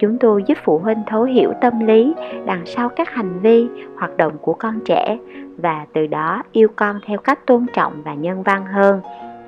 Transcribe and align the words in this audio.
chúng 0.00 0.18
tôi 0.18 0.42
giúp 0.46 0.58
phụ 0.64 0.78
huynh 0.78 1.02
thấu 1.06 1.22
hiểu 1.22 1.52
tâm 1.60 1.80
lý 1.80 2.14
đằng 2.46 2.66
sau 2.66 2.88
các 2.88 3.08
hành 3.10 3.40
vi 3.40 3.68
hoạt 3.96 4.16
động 4.16 4.32
của 4.40 4.54
con 4.54 4.80
trẻ 4.84 5.18
và 5.56 5.86
từ 5.92 6.06
đó 6.06 6.42
yêu 6.52 6.68
con 6.76 7.00
theo 7.06 7.18
cách 7.18 7.46
tôn 7.46 7.66
trọng 7.72 8.02
và 8.04 8.14
nhân 8.14 8.42
văn 8.42 8.66
hơn 8.66 9.00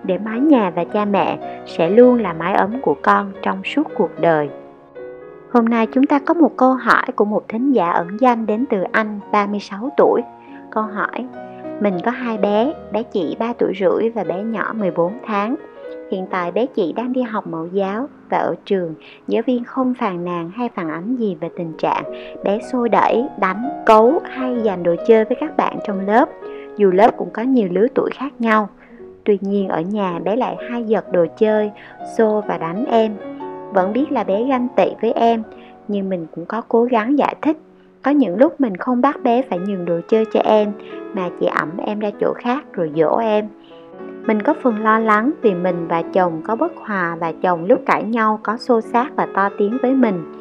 để 0.04 0.18
mái 0.18 0.40
nhà 0.40 0.70
và 0.70 0.84
cha 0.84 1.04
mẹ 1.04 1.38
sẽ 1.66 1.90
luôn 1.90 2.20
là 2.20 2.32
mái 2.32 2.54
ấm 2.54 2.80
của 2.82 2.96
con 3.02 3.32
trong 3.42 3.64
suốt 3.64 3.82
cuộc 3.94 4.10
đời. 4.20 4.50
Hôm 5.52 5.64
nay 5.64 5.86
chúng 5.86 6.06
ta 6.06 6.18
có 6.18 6.34
một 6.34 6.56
câu 6.56 6.74
hỏi 6.74 7.06
của 7.16 7.24
một 7.24 7.48
thính 7.48 7.72
giả 7.72 7.90
ẩn 7.90 8.16
danh 8.20 8.46
đến 8.46 8.64
từ 8.70 8.82
Anh 8.92 9.20
36 9.32 9.90
tuổi. 9.96 10.22
Câu 10.70 10.82
hỏi, 10.82 11.26
mình 11.80 11.94
có 12.04 12.10
hai 12.10 12.38
bé, 12.38 12.72
bé 12.92 13.02
chị 13.02 13.36
3 13.38 13.52
tuổi 13.58 13.72
rưỡi 13.80 14.10
và 14.10 14.24
bé 14.24 14.42
nhỏ 14.42 14.72
14 14.78 15.12
tháng. 15.26 15.54
Hiện 16.12 16.26
tại 16.30 16.52
bé 16.52 16.66
chị 16.66 16.92
đang 16.96 17.12
đi 17.12 17.22
học 17.22 17.46
mẫu 17.46 17.66
giáo 17.72 18.08
và 18.30 18.38
ở 18.38 18.54
trường, 18.64 18.94
giáo 19.28 19.42
viên 19.46 19.64
không 19.64 19.94
phàn 19.94 20.24
nàn 20.24 20.50
hay 20.54 20.68
phản 20.74 20.90
ánh 20.90 21.16
gì 21.16 21.36
về 21.40 21.48
tình 21.56 21.72
trạng 21.78 22.04
bé 22.44 22.58
xô 22.72 22.88
đẩy, 22.88 23.24
đánh, 23.40 23.82
cấu 23.86 24.20
hay 24.24 24.60
giành 24.64 24.82
đồ 24.82 24.94
chơi 25.06 25.24
với 25.24 25.36
các 25.40 25.56
bạn 25.56 25.78
trong 25.86 26.06
lớp, 26.06 26.28
dù 26.76 26.90
lớp 26.90 27.10
cũng 27.16 27.30
có 27.32 27.42
nhiều 27.42 27.68
lứa 27.70 27.86
tuổi 27.94 28.10
khác 28.14 28.32
nhau. 28.38 28.68
Tuy 29.24 29.38
nhiên 29.40 29.68
ở 29.68 29.80
nhà 29.80 30.18
bé 30.18 30.36
lại 30.36 30.56
hay 30.70 30.84
giật 30.84 31.12
đồ 31.12 31.26
chơi, 31.38 31.70
xô 32.16 32.42
và 32.48 32.58
đánh 32.58 32.84
em. 32.86 33.14
Vẫn 33.72 33.92
biết 33.92 34.12
là 34.12 34.24
bé 34.24 34.44
ganh 34.44 34.68
tị 34.76 34.86
với 35.02 35.12
em, 35.12 35.42
nhưng 35.88 36.08
mình 36.08 36.26
cũng 36.34 36.46
có 36.46 36.62
cố 36.68 36.84
gắng 36.84 37.18
giải 37.18 37.34
thích. 37.42 37.56
Có 38.02 38.10
những 38.10 38.36
lúc 38.36 38.60
mình 38.60 38.76
không 38.76 39.00
bắt 39.00 39.22
bé 39.22 39.42
phải 39.42 39.58
nhường 39.58 39.84
đồ 39.84 40.00
chơi 40.08 40.24
cho 40.32 40.40
em, 40.40 40.72
mà 41.14 41.30
chỉ 41.40 41.46
ẩm 41.46 41.70
em 41.86 41.98
ra 41.98 42.10
chỗ 42.20 42.32
khác 42.36 42.64
rồi 42.72 42.90
dỗ 42.96 43.16
em 43.16 43.48
mình 44.26 44.42
có 44.42 44.54
phần 44.62 44.82
lo 44.82 44.98
lắng 44.98 45.30
vì 45.42 45.54
mình 45.54 45.88
và 45.88 46.02
chồng 46.02 46.42
có 46.44 46.56
bất 46.56 46.72
hòa 46.76 47.16
và 47.20 47.32
chồng 47.42 47.64
lúc 47.64 47.80
cãi 47.86 48.04
nhau 48.04 48.40
có 48.42 48.56
xô 48.56 48.80
xát 48.80 49.16
và 49.16 49.26
to 49.34 49.48
tiếng 49.58 49.78
với 49.82 49.94
mình. 49.94 50.32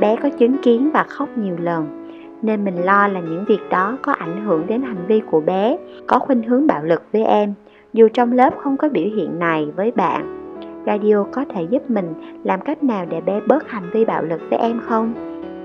Bé 0.00 0.16
có 0.22 0.28
chứng 0.28 0.56
kiến 0.58 0.90
và 0.94 1.02
khóc 1.08 1.28
nhiều 1.36 1.56
lần, 1.58 2.08
nên 2.42 2.64
mình 2.64 2.76
lo 2.84 3.08
là 3.08 3.20
những 3.20 3.44
việc 3.44 3.60
đó 3.70 3.98
có 4.02 4.12
ảnh 4.12 4.44
hưởng 4.44 4.66
đến 4.66 4.82
hành 4.82 5.06
vi 5.06 5.20
của 5.30 5.40
bé, 5.40 5.76
có 6.06 6.18
khuynh 6.18 6.42
hướng 6.42 6.66
bạo 6.66 6.82
lực 6.84 7.02
với 7.12 7.24
em, 7.24 7.54
dù 7.92 8.08
trong 8.14 8.32
lớp 8.32 8.50
không 8.58 8.76
có 8.76 8.88
biểu 8.88 9.06
hiện 9.16 9.38
này 9.38 9.68
với 9.76 9.90
bạn. 9.90 10.36
Radio 10.86 11.24
có 11.32 11.44
thể 11.54 11.62
giúp 11.62 11.90
mình 11.90 12.14
làm 12.44 12.60
cách 12.60 12.84
nào 12.84 13.06
để 13.08 13.20
bé 13.20 13.40
bớt 13.46 13.68
hành 13.68 13.90
vi 13.92 14.04
bạo 14.04 14.22
lực 14.22 14.40
với 14.50 14.58
em 14.58 14.80
không? 14.88 15.12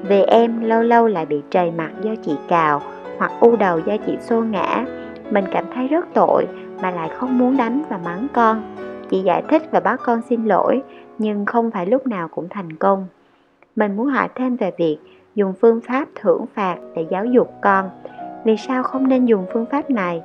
Về 0.08 0.22
em 0.22 0.64
lâu 0.64 0.82
lâu 0.82 1.08
lại 1.08 1.26
bị 1.26 1.42
trầy 1.50 1.72
mặt 1.72 1.92
do 2.02 2.12
chị 2.22 2.36
cào 2.48 2.82
hoặc 3.18 3.32
u 3.40 3.56
đầu 3.56 3.80
do 3.80 3.98
chị 4.06 4.18
xô 4.22 4.42
ngã, 4.42 4.86
mình 5.32 5.46
cảm 5.52 5.66
thấy 5.76 5.88
rất 5.88 6.06
tội 6.14 6.46
mà 6.82 6.92
lại 6.92 7.10
không 7.10 7.38
muốn 7.38 7.58
đánh 7.58 7.84
và 7.90 7.98
mắng 7.98 8.28
con. 8.34 8.76
Chị 9.10 9.22
giải 9.22 9.44
thích 9.50 9.64
và 9.72 9.80
bắt 9.80 10.00
con 10.04 10.22
xin 10.30 10.46
lỗi, 10.46 10.82
nhưng 11.18 11.46
không 11.46 11.72
phải 11.72 11.86
lúc 11.86 12.08
nào 12.08 12.28
cũng 12.28 12.50
thành 12.50 12.74
công. 12.74 13.08
Mình 13.76 13.96
muốn 13.96 14.08
hỏi 14.08 14.28
thêm 14.36 14.56
về 14.56 14.72
việc 14.78 14.98
dùng 15.36 15.54
phương 15.62 15.82
pháp 15.82 16.08
thưởng 16.16 16.46
phạt 16.54 16.78
để 16.96 17.06
giáo 17.10 17.26
dục 17.26 17.54
con. 17.62 17.90
Vì 18.44 18.58
sao 18.58 18.84
không 18.84 19.08
nên 19.08 19.26
dùng 19.26 19.46
phương 19.54 19.66
pháp 19.66 19.90
này? 19.90 20.22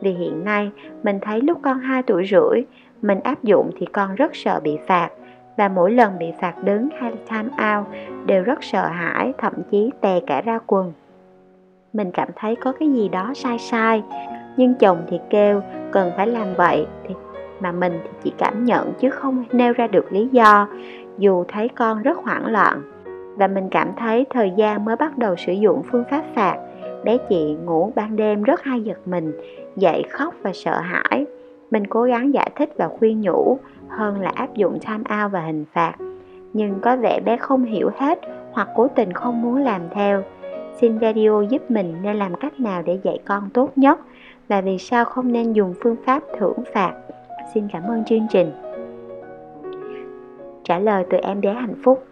Vì 0.00 0.10
hiện 0.10 0.44
nay 0.44 0.70
mình 1.02 1.18
thấy 1.22 1.40
lúc 1.40 1.58
con 1.62 1.78
2 1.78 2.02
tuổi 2.02 2.26
rưỡi, 2.30 2.64
mình 3.02 3.20
áp 3.20 3.42
dụng 3.42 3.70
thì 3.78 3.86
con 3.86 4.14
rất 4.14 4.36
sợ 4.36 4.60
bị 4.64 4.78
phạt 4.86 5.10
và 5.56 5.68
mỗi 5.68 5.92
lần 5.92 6.18
bị 6.18 6.32
phạt 6.40 6.64
đứng 6.64 6.88
hay 7.00 7.12
time 7.30 7.48
out 7.48 7.86
đều 8.26 8.42
rất 8.42 8.64
sợ 8.64 8.86
hãi, 8.86 9.32
thậm 9.38 9.52
chí 9.70 9.90
tè 10.00 10.20
cả 10.26 10.40
ra 10.40 10.58
quần. 10.66 10.92
Mình 11.92 12.10
cảm 12.12 12.28
thấy 12.36 12.56
có 12.56 12.72
cái 12.72 12.92
gì 12.92 13.08
đó 13.08 13.32
sai 13.34 13.58
sai 13.58 14.02
nhưng 14.56 14.74
chồng 14.74 14.98
thì 15.08 15.20
kêu, 15.30 15.62
cần 15.92 16.10
phải 16.16 16.26
làm 16.26 16.54
vậy 16.56 16.86
thì 17.08 17.14
mà 17.60 17.72
mình 17.72 18.00
thì 18.04 18.10
chỉ 18.22 18.32
cảm 18.38 18.64
nhận 18.64 18.92
chứ 19.00 19.10
không 19.10 19.44
nêu 19.52 19.72
ra 19.72 19.86
được 19.86 20.12
lý 20.12 20.28
do, 20.32 20.68
dù 21.18 21.44
thấy 21.48 21.68
con 21.68 22.02
rất 22.02 22.18
hoảng 22.18 22.46
loạn. 22.46 22.82
Và 23.36 23.46
mình 23.46 23.68
cảm 23.70 23.88
thấy 23.96 24.26
thời 24.30 24.52
gian 24.56 24.84
mới 24.84 24.96
bắt 24.96 25.18
đầu 25.18 25.36
sử 25.36 25.52
dụng 25.52 25.82
phương 25.90 26.04
pháp 26.10 26.22
phạt. 26.34 26.56
Bé 27.04 27.16
chị 27.28 27.56
ngủ 27.64 27.92
ban 27.94 28.16
đêm 28.16 28.42
rất 28.42 28.62
hay 28.62 28.82
giật 28.82 28.98
mình, 29.06 29.32
dậy 29.76 30.02
khóc 30.10 30.34
và 30.42 30.50
sợ 30.54 30.80
hãi. 30.80 31.26
Mình 31.70 31.86
cố 31.86 32.02
gắng 32.02 32.34
giải 32.34 32.50
thích 32.56 32.72
và 32.76 32.88
khuyên 32.88 33.20
nhủ, 33.20 33.58
hơn 33.88 34.20
là 34.20 34.32
áp 34.34 34.54
dụng 34.54 34.78
time 34.80 35.22
out 35.22 35.32
và 35.32 35.40
hình 35.40 35.64
phạt. 35.72 35.92
Nhưng 36.52 36.80
có 36.80 36.96
vẻ 36.96 37.20
bé 37.24 37.36
không 37.36 37.64
hiểu 37.64 37.90
hết 37.98 38.20
hoặc 38.52 38.68
cố 38.74 38.88
tình 38.88 39.12
không 39.12 39.42
muốn 39.42 39.56
làm 39.56 39.80
theo. 39.90 40.22
Xin 40.80 41.00
radio 41.00 41.40
giúp 41.40 41.70
mình 41.70 41.94
nên 42.02 42.16
làm 42.16 42.34
cách 42.34 42.60
nào 42.60 42.82
để 42.82 42.98
dạy 43.02 43.18
con 43.24 43.50
tốt 43.54 43.70
nhất 43.76 44.00
và 44.48 44.60
vì 44.60 44.78
sao 44.78 45.04
không 45.04 45.32
nên 45.32 45.52
dùng 45.52 45.74
phương 45.82 45.96
pháp 46.06 46.22
thưởng 46.38 46.58
phạt. 46.74 46.94
Xin 47.54 47.68
cảm 47.72 47.82
ơn 47.82 48.04
chương 48.04 48.26
trình. 48.30 48.52
Trả 50.64 50.78
lời 50.78 51.04
từ 51.10 51.18
em 51.18 51.40
bé 51.40 51.52
hạnh 51.52 51.74
phúc. 51.84 52.04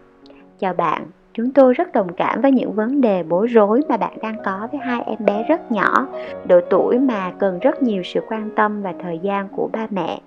Chào 0.59 0.73
bạn, 0.73 1.05
chúng 1.33 1.51
tôi 1.51 1.73
rất 1.73 1.91
đồng 1.91 2.13
cảm 2.13 2.41
với 2.41 2.51
những 2.51 2.73
vấn 2.73 3.01
đề 3.01 3.23
bối 3.23 3.47
rối 3.47 3.81
mà 3.89 3.97
bạn 3.97 4.17
đang 4.21 4.37
có 4.45 4.67
với 4.71 4.81
hai 4.83 5.01
em 5.01 5.25
bé 5.25 5.45
rất 5.49 5.71
nhỏ, 5.71 6.07
độ 6.47 6.59
tuổi 6.69 6.99
mà 6.99 7.31
cần 7.39 7.59
rất 7.59 7.83
nhiều 7.83 8.03
sự 8.03 8.21
quan 8.27 8.49
tâm 8.55 8.81
và 8.81 8.93
thời 8.99 9.19
gian 9.19 9.47
của 9.47 9.69
ba 9.73 9.87
mẹ. 9.89 10.21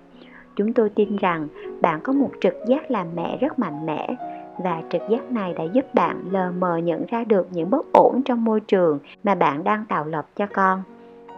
Chúng 0.55 0.73
tôi 0.73 0.89
tin 0.89 1.15
rằng 1.15 1.47
bạn 1.81 1.99
có 2.03 2.13
một 2.13 2.29
trực 2.41 2.55
giác 2.67 2.91
làm 2.91 3.07
mẹ 3.15 3.37
rất 3.37 3.59
mạnh 3.59 3.85
mẽ 3.85 4.15
và 4.57 4.81
trực 4.89 5.01
giác 5.09 5.31
này 5.31 5.53
đã 5.53 5.63
giúp 5.63 5.93
bạn 5.93 6.23
lờ 6.31 6.51
mờ 6.51 6.77
nhận 6.77 7.05
ra 7.05 7.23
được 7.23 7.47
những 7.51 7.69
bất 7.69 7.85
ổn 7.93 8.21
trong 8.25 8.43
môi 8.43 8.59
trường 8.59 8.99
mà 9.23 9.35
bạn 9.35 9.63
đang 9.63 9.85
tạo 9.89 10.05
lập 10.05 10.27
cho 10.35 10.45
con 10.53 10.83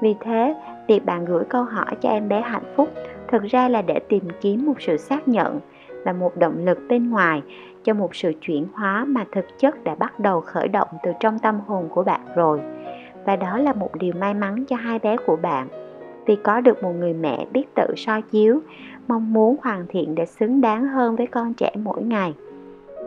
vì 0.01 0.15
thế, 0.19 0.55
việc 0.87 1.05
bạn 1.05 1.25
gửi 1.25 1.43
câu 1.49 1.63
hỏi 1.63 1.95
cho 2.01 2.09
em 2.09 2.29
bé 2.29 2.41
hạnh 2.41 2.73
phúc 2.75 2.89
thực 3.27 3.43
ra 3.43 3.69
là 3.69 3.81
để 3.81 3.99
tìm 3.99 4.23
kiếm 4.41 4.65
một 4.65 4.81
sự 4.81 4.97
xác 4.97 5.27
nhận 5.27 5.59
và 6.05 6.13
một 6.13 6.37
động 6.37 6.65
lực 6.65 6.79
bên 6.89 7.09
ngoài 7.09 7.41
cho 7.83 7.93
một 7.93 8.15
sự 8.15 8.33
chuyển 8.41 8.67
hóa 8.73 9.05
mà 9.05 9.25
thực 9.31 9.45
chất 9.59 9.83
đã 9.83 9.95
bắt 9.95 10.19
đầu 10.19 10.41
khởi 10.41 10.67
động 10.67 10.87
từ 11.03 11.11
trong 11.19 11.39
tâm 11.39 11.59
hồn 11.67 11.89
của 11.89 12.03
bạn 12.03 12.21
rồi. 12.35 12.59
Và 13.25 13.35
đó 13.35 13.57
là 13.57 13.73
một 13.73 13.89
điều 13.99 14.13
may 14.19 14.33
mắn 14.33 14.65
cho 14.65 14.75
hai 14.75 14.99
bé 14.99 15.17
của 15.25 15.35
bạn 15.35 15.67
vì 16.25 16.35
có 16.35 16.61
được 16.61 16.83
một 16.83 16.91
người 16.91 17.13
mẹ 17.13 17.45
biết 17.53 17.75
tự 17.75 17.93
soi 17.97 18.21
chiếu, 18.21 18.59
mong 19.07 19.33
muốn 19.33 19.55
hoàn 19.63 19.85
thiện 19.89 20.15
để 20.15 20.25
xứng 20.25 20.61
đáng 20.61 20.87
hơn 20.87 21.15
với 21.15 21.27
con 21.27 21.53
trẻ 21.53 21.71
mỗi 21.83 22.03
ngày. 22.03 22.33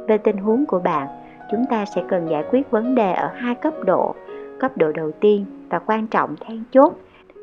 Về 0.08 0.18
tình 0.18 0.36
huống 0.36 0.66
của 0.66 0.80
bạn, 0.80 1.08
chúng 1.50 1.64
ta 1.70 1.84
sẽ 1.84 2.02
cần 2.08 2.28
giải 2.30 2.44
quyết 2.50 2.70
vấn 2.70 2.94
đề 2.94 3.12
ở 3.12 3.30
hai 3.34 3.54
cấp 3.54 3.74
độ. 3.84 4.14
Cấp 4.60 4.76
độ 4.76 4.92
đầu 4.92 5.10
tiên 5.20 5.44
và 5.72 5.78
quan 5.78 6.06
trọng 6.06 6.34
then 6.40 6.62
chốt, 6.72 6.92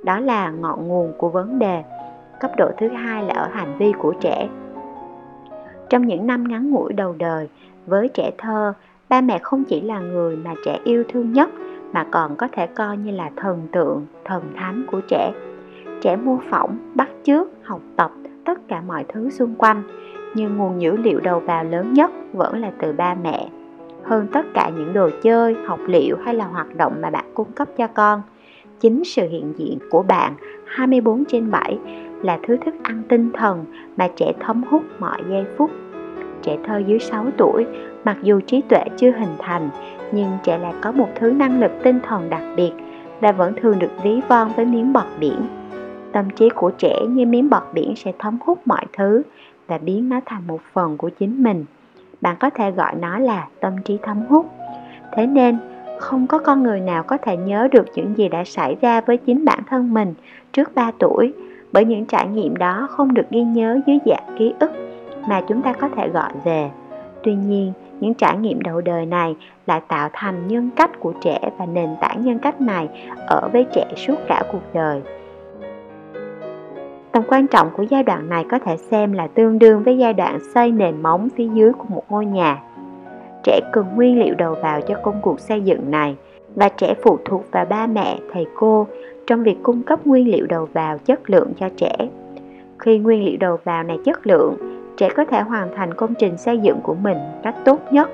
đó 0.04 0.20
là 0.20 0.52
ngọn 0.52 0.88
nguồn 0.88 1.14
của 1.18 1.30
vấn 1.30 1.60
đề. 1.60 1.84
Cấp 2.40 2.52
độ 2.58 2.72
thứ 2.78 2.88
hai 2.88 3.24
là 3.24 3.34
ở 3.34 3.48
hành 3.52 3.78
vi 3.78 3.94
của 4.00 4.14
trẻ. 4.22 4.48
Trong 5.90 6.08
những 6.08 6.28
năm 6.28 6.48
ngắn 6.48 6.72
ngủi 6.72 6.94
đầu 6.94 7.16
đời, 7.18 7.50
với 7.86 8.10
trẻ 8.10 8.32
thơ, 8.38 8.74
ba 9.10 9.22
mẹ 9.22 9.40
không 9.40 9.64
chỉ 9.64 9.82
là 9.82 10.00
người 10.00 10.36
mà 10.36 10.54
trẻ 10.66 10.80
yêu 10.84 11.04
thương 11.10 11.34
nhất, 11.34 11.50
mà 11.92 12.06
còn 12.12 12.36
có 12.36 12.48
thể 12.52 12.68
coi 12.68 12.98
như 12.98 13.12
là 13.12 13.30
thần 13.36 13.68
tượng, 13.72 14.06
thần 14.26 14.44
thánh 14.56 14.86
của 14.92 15.02
trẻ. 15.08 15.32
Trẻ 16.02 16.16
mô 16.16 16.38
phỏng, 16.50 16.78
bắt 16.96 17.10
chước, 17.24 17.48
học 17.64 17.82
tập 17.96 18.12
tất 18.46 18.68
cả 18.68 18.82
mọi 18.88 19.06
thứ 19.08 19.30
xung 19.30 19.56
quanh, 19.56 19.84
nhưng 20.36 20.58
nguồn 20.58 20.82
dữ 20.82 20.98
liệu 20.98 21.20
đầu 21.20 21.40
vào 21.40 21.64
lớn 21.64 21.94
nhất 21.94 22.12
vẫn 22.34 22.62
là 22.62 22.72
từ 22.82 22.94
ba 22.94 23.16
mẹ 23.24 23.49
hơn 24.10 24.28
tất 24.34 24.46
cả 24.54 24.72
những 24.78 24.94
đồ 24.94 25.10
chơi, 25.22 25.56
học 25.66 25.80
liệu 25.88 26.18
hay 26.26 26.34
là 26.34 26.46
hoạt 26.46 26.76
động 26.76 26.94
mà 27.02 27.10
bạn 27.10 27.26
cung 27.34 27.52
cấp 27.52 27.68
cho 27.78 27.88
con. 27.88 28.22
Chính 28.80 29.04
sự 29.04 29.28
hiện 29.30 29.54
diện 29.58 29.80
của 29.90 30.04
bạn 30.04 30.34
24 30.66 31.26
trên 31.26 31.52
7 31.52 31.78
là 32.22 32.40
thứ 32.48 32.58
thức 32.58 32.76
ăn 32.84 33.04
tinh 33.10 33.32
thần 33.34 33.66
mà 33.98 34.08
trẻ 34.16 34.34
thấm 34.40 34.64
hút 34.70 34.84
mọi 35.00 35.22
giây 35.30 35.46
phút. 35.58 35.72
Trẻ 36.42 36.58
thơ 36.64 36.82
dưới 36.88 37.00
6 37.00 37.26
tuổi, 37.38 37.66
mặc 38.06 38.18
dù 38.24 38.40
trí 38.40 38.62
tuệ 38.62 38.84
chưa 38.98 39.12
hình 39.12 39.36
thành, 39.40 39.70
nhưng 40.12 40.38
trẻ 40.44 40.58
lại 40.58 40.74
có 40.82 40.92
một 40.92 41.10
thứ 41.16 41.32
năng 41.32 41.60
lực 41.60 41.72
tinh 41.84 42.00
thần 42.08 42.30
đặc 42.30 42.44
biệt 42.56 42.72
và 43.22 43.32
vẫn 43.32 43.54
thường 43.62 43.80
được 43.80 43.92
ví 44.04 44.22
von 44.28 44.52
với 44.56 44.66
miếng 44.66 44.94
bọt 44.94 45.08
biển. 45.20 45.42
Tâm 46.12 46.30
trí 46.30 46.50
của 46.50 46.72
trẻ 46.78 47.00
như 47.10 47.26
miếng 47.26 47.50
bọt 47.50 47.64
biển 47.74 47.96
sẽ 47.96 48.12
thấm 48.20 48.38
hút 48.46 48.60
mọi 48.66 48.86
thứ 48.98 49.22
và 49.68 49.78
biến 49.78 50.10
nó 50.10 50.20
thành 50.26 50.48
một 50.48 50.62
phần 50.74 50.98
của 50.98 51.10
chính 51.10 51.44
mình 51.44 51.66
bạn 52.22 52.36
có 52.40 52.50
thể 52.50 52.72
gọi 52.72 52.96
nó 52.96 53.20
là 53.20 53.48
tâm 53.60 53.74
trí 53.86 53.98
thấm 54.04 54.22
hút. 54.30 54.46
Thế 55.12 55.28
nên, 55.28 55.58
không 56.00 56.28
có 56.28 56.40
con 56.40 56.64
người 56.64 56.80
nào 56.80 57.04
có 57.04 57.18
thể 57.18 57.38
nhớ 57.38 57.68
được 57.72 57.86
những 57.96 58.18
gì 58.18 58.28
đã 58.28 58.44
xảy 58.44 58.76
ra 58.82 59.02
với 59.02 59.18
chính 59.18 59.46
bản 59.46 59.60
thân 59.70 59.94
mình 59.94 60.14
trước 60.54 60.76
3 60.76 60.92
tuổi, 61.00 61.34
bởi 61.72 61.86
những 61.86 62.06
trải 62.06 62.28
nghiệm 62.28 62.58
đó 62.58 62.88
không 62.92 63.14
được 63.14 63.30
ghi 63.30 63.42
nhớ 63.42 63.80
dưới 63.88 64.00
dạng 64.06 64.36
ký 64.38 64.54
ức 64.60 64.72
mà 65.28 65.42
chúng 65.48 65.62
ta 65.62 65.74
có 65.74 65.90
thể 65.96 66.10
gọi 66.10 66.32
về. 66.44 66.70
Tuy 67.24 67.36
nhiên, 67.36 67.74
những 68.00 68.14
trải 68.14 68.38
nghiệm 68.38 68.62
đầu 68.62 68.82
đời 68.82 69.06
này 69.06 69.36
lại 69.68 69.82
tạo 69.88 70.10
thành 70.14 70.48
nhân 70.48 70.70
cách 70.76 71.00
của 71.00 71.14
trẻ 71.22 71.40
và 71.58 71.66
nền 71.66 71.90
tảng 72.02 72.26
nhân 72.26 72.40
cách 72.40 72.62
này 72.62 72.90
ở 73.28 73.50
với 73.54 73.66
trẻ 73.74 73.86
suốt 73.96 74.16
cả 74.28 74.44
cuộc 74.52 74.74
đời 74.74 75.02
tầm 77.12 77.24
quan 77.28 77.48
trọng 77.48 77.70
của 77.78 77.84
giai 77.84 78.04
đoạn 78.04 78.30
này 78.30 78.46
có 78.52 78.60
thể 78.60 78.78
xem 78.78 79.14
là 79.14 79.28
tương 79.28 79.60
đương 79.60 79.84
với 79.84 79.98
giai 79.98 80.14
đoạn 80.14 80.40
xây 80.54 80.72
nền 80.72 81.02
móng 81.02 81.30
phía 81.36 81.48
dưới 81.54 81.74
của 81.74 81.86
một 81.90 82.04
ngôi 82.10 82.26
nhà. 82.26 82.64
Trẻ 83.44 83.60
cần 83.74 83.86
nguyên 83.96 84.20
liệu 84.20 84.36
đầu 84.36 84.56
vào 84.62 84.82
cho 84.82 84.96
công 85.04 85.22
cuộc 85.22 85.40
xây 85.40 85.62
dựng 85.62 85.92
này, 85.92 86.16
và 86.56 86.70
trẻ 86.70 86.94
phụ 87.04 87.18
thuộc 87.26 87.44
vào 87.52 87.66
ba 87.66 87.88
mẹ, 87.88 88.20
thầy 88.34 88.46
cô 88.56 88.88
trong 89.28 89.44
việc 89.44 89.58
cung 89.64 89.84
cấp 89.84 90.08
nguyên 90.08 90.32
liệu 90.32 90.46
đầu 90.46 90.68
vào 90.74 90.98
chất 90.98 91.30
lượng 91.30 91.54
cho 91.60 91.70
trẻ. 91.78 91.96
Khi 92.80 92.98
nguyên 92.98 93.26
liệu 93.26 93.38
đầu 93.40 93.58
vào 93.64 93.84
này 93.84 93.98
chất 94.06 94.28
lượng, 94.28 94.56
trẻ 94.98 95.10
có 95.16 95.26
thể 95.26 95.42
hoàn 95.42 95.76
thành 95.76 95.94
công 95.94 96.14
trình 96.16 96.38
xây 96.38 96.58
dựng 96.58 96.80
của 96.84 96.94
mình 96.94 97.18
cách 97.44 97.56
tốt 97.66 97.80
nhất. 97.92 98.10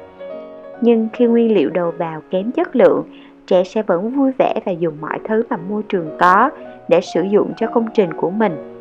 Nhưng 0.82 1.08
khi 1.14 1.26
nguyên 1.26 1.54
liệu 1.54 1.70
đầu 1.70 1.92
vào 1.98 2.22
kém 2.30 2.52
chất 2.52 2.76
lượng, 2.76 3.04
trẻ 3.48 3.64
sẽ 3.64 3.82
vẫn 3.82 4.10
vui 4.10 4.32
vẻ 4.38 4.54
và 4.66 4.72
dùng 4.72 4.94
mọi 5.02 5.20
thứ 5.24 5.44
mà 5.50 5.58
môi 5.70 5.84
trường 5.84 6.10
có 6.20 6.50
để 6.88 7.02
sử 7.02 7.22
dụng 7.22 7.52
cho 7.58 7.68
công 7.68 7.88
trình 7.94 8.14
của 8.14 8.30
mình 8.30 8.75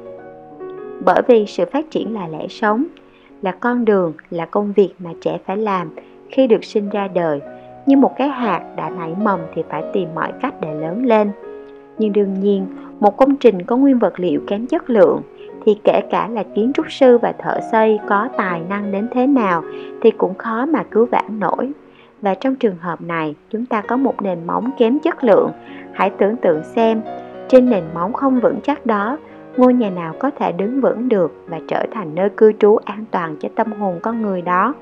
bởi 1.04 1.22
vì 1.26 1.46
sự 1.46 1.64
phát 1.72 1.90
triển 1.90 2.14
là 2.14 2.28
lẽ 2.28 2.48
sống, 2.48 2.84
là 3.42 3.52
con 3.52 3.84
đường, 3.84 4.12
là 4.30 4.46
công 4.46 4.72
việc 4.72 4.94
mà 4.98 5.10
trẻ 5.20 5.38
phải 5.46 5.56
làm 5.56 5.90
khi 6.30 6.46
được 6.46 6.64
sinh 6.64 6.88
ra 6.88 7.08
đời. 7.08 7.40
Như 7.86 7.96
một 7.96 8.12
cái 8.18 8.28
hạt 8.28 8.62
đã 8.76 8.90
nảy 8.90 9.14
mầm 9.22 9.40
thì 9.54 9.62
phải 9.68 9.84
tìm 9.92 10.08
mọi 10.14 10.32
cách 10.42 10.54
để 10.60 10.74
lớn 10.74 11.06
lên. 11.06 11.30
Nhưng 11.98 12.12
đương 12.12 12.40
nhiên, 12.40 12.66
một 13.00 13.16
công 13.16 13.36
trình 13.36 13.62
có 13.62 13.76
nguyên 13.76 13.98
vật 13.98 14.20
liệu 14.20 14.40
kém 14.46 14.66
chất 14.66 14.90
lượng 14.90 15.22
thì 15.64 15.78
kể 15.84 16.00
cả 16.10 16.28
là 16.28 16.42
kiến 16.54 16.72
trúc 16.74 16.92
sư 16.92 17.18
và 17.18 17.32
thợ 17.32 17.60
xây 17.72 17.98
có 18.08 18.28
tài 18.36 18.60
năng 18.68 18.92
đến 18.92 19.08
thế 19.12 19.26
nào 19.26 19.62
thì 20.00 20.10
cũng 20.10 20.34
khó 20.34 20.66
mà 20.66 20.82
cứu 20.82 21.06
vãn 21.06 21.40
nổi. 21.40 21.72
Và 22.22 22.34
trong 22.34 22.56
trường 22.56 22.76
hợp 22.76 23.00
này, 23.00 23.34
chúng 23.50 23.66
ta 23.66 23.80
có 23.80 23.96
một 23.96 24.22
nền 24.22 24.38
móng 24.46 24.70
kém 24.78 24.98
chất 24.98 25.24
lượng. 25.24 25.50
Hãy 25.92 26.10
tưởng 26.10 26.36
tượng 26.36 26.62
xem, 26.64 27.00
trên 27.48 27.70
nền 27.70 27.84
móng 27.94 28.12
không 28.12 28.40
vững 28.40 28.60
chắc 28.62 28.86
đó 28.86 29.18
ngôi 29.56 29.74
nhà 29.74 29.90
nào 29.90 30.14
có 30.18 30.30
thể 30.30 30.52
đứng 30.52 30.80
vững 30.80 31.08
được 31.08 31.32
và 31.48 31.60
trở 31.68 31.86
thành 31.92 32.14
nơi 32.14 32.30
cư 32.30 32.52
trú 32.52 32.76
an 32.76 33.04
toàn 33.10 33.36
cho 33.40 33.48
tâm 33.54 33.72
hồn 33.72 33.98
con 34.02 34.22
người 34.22 34.42
đó? 34.42 34.74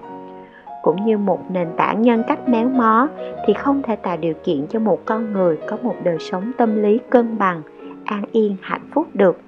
Cũng 0.82 1.04
như 1.04 1.18
một 1.18 1.50
nền 1.50 1.68
tảng 1.76 2.02
nhân 2.02 2.22
cách 2.28 2.48
méo 2.48 2.68
mó 2.68 3.08
thì 3.46 3.52
không 3.52 3.82
thể 3.82 3.96
tạo 3.96 4.16
điều 4.16 4.34
kiện 4.44 4.66
cho 4.66 4.78
một 4.78 5.00
con 5.04 5.32
người 5.32 5.58
có 5.66 5.76
một 5.82 5.94
đời 6.04 6.16
sống 6.20 6.52
tâm 6.58 6.82
lý 6.82 6.98
cân 7.10 7.38
bằng, 7.38 7.62
an 8.04 8.24
yên, 8.32 8.56
hạnh 8.60 8.88
phúc 8.94 9.06
được. 9.14 9.40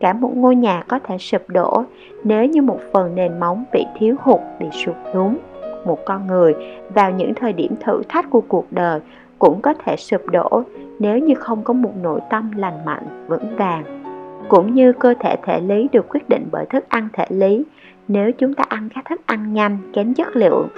Cả 0.00 0.12
một 0.12 0.30
ngôi 0.34 0.56
nhà 0.56 0.84
có 0.88 0.98
thể 0.98 1.18
sụp 1.18 1.42
đổ 1.48 1.84
nếu 2.24 2.44
như 2.44 2.62
một 2.62 2.80
phần 2.92 3.14
nền 3.14 3.40
móng 3.40 3.64
bị 3.72 3.84
thiếu 3.98 4.16
hụt, 4.20 4.40
bị 4.60 4.66
sụt 4.84 4.94
lún. 5.14 5.36
Một 5.84 6.04
con 6.04 6.26
người 6.26 6.54
vào 6.94 7.10
những 7.10 7.34
thời 7.34 7.52
điểm 7.52 7.74
thử 7.80 8.02
thách 8.08 8.30
của 8.30 8.40
cuộc 8.40 8.66
đời 8.70 9.00
cũng 9.38 9.60
có 9.60 9.74
thể 9.84 9.96
sụp 9.96 10.26
đổ 10.26 10.62
nếu 10.98 11.18
như 11.18 11.34
không 11.34 11.62
có 11.62 11.74
một 11.74 11.92
nội 12.02 12.20
tâm 12.30 12.50
lành 12.56 12.84
mạnh, 12.84 13.26
vững 13.28 13.56
vàng 13.56 14.03
cũng 14.48 14.74
như 14.74 14.92
cơ 14.92 15.14
thể 15.20 15.36
thể 15.42 15.60
lý 15.60 15.88
được 15.92 16.06
quyết 16.08 16.28
định 16.28 16.46
bởi 16.52 16.66
thức 16.70 16.84
ăn 16.88 17.08
thể 17.12 17.24
lý. 17.28 17.64
Nếu 18.08 18.32
chúng 18.32 18.54
ta 18.54 18.64
ăn 18.68 18.88
các 18.94 19.04
thức 19.08 19.20
ăn 19.26 19.52
nhanh, 19.52 19.78
kém 19.92 20.14
chất 20.14 20.36
lượng 20.36 20.68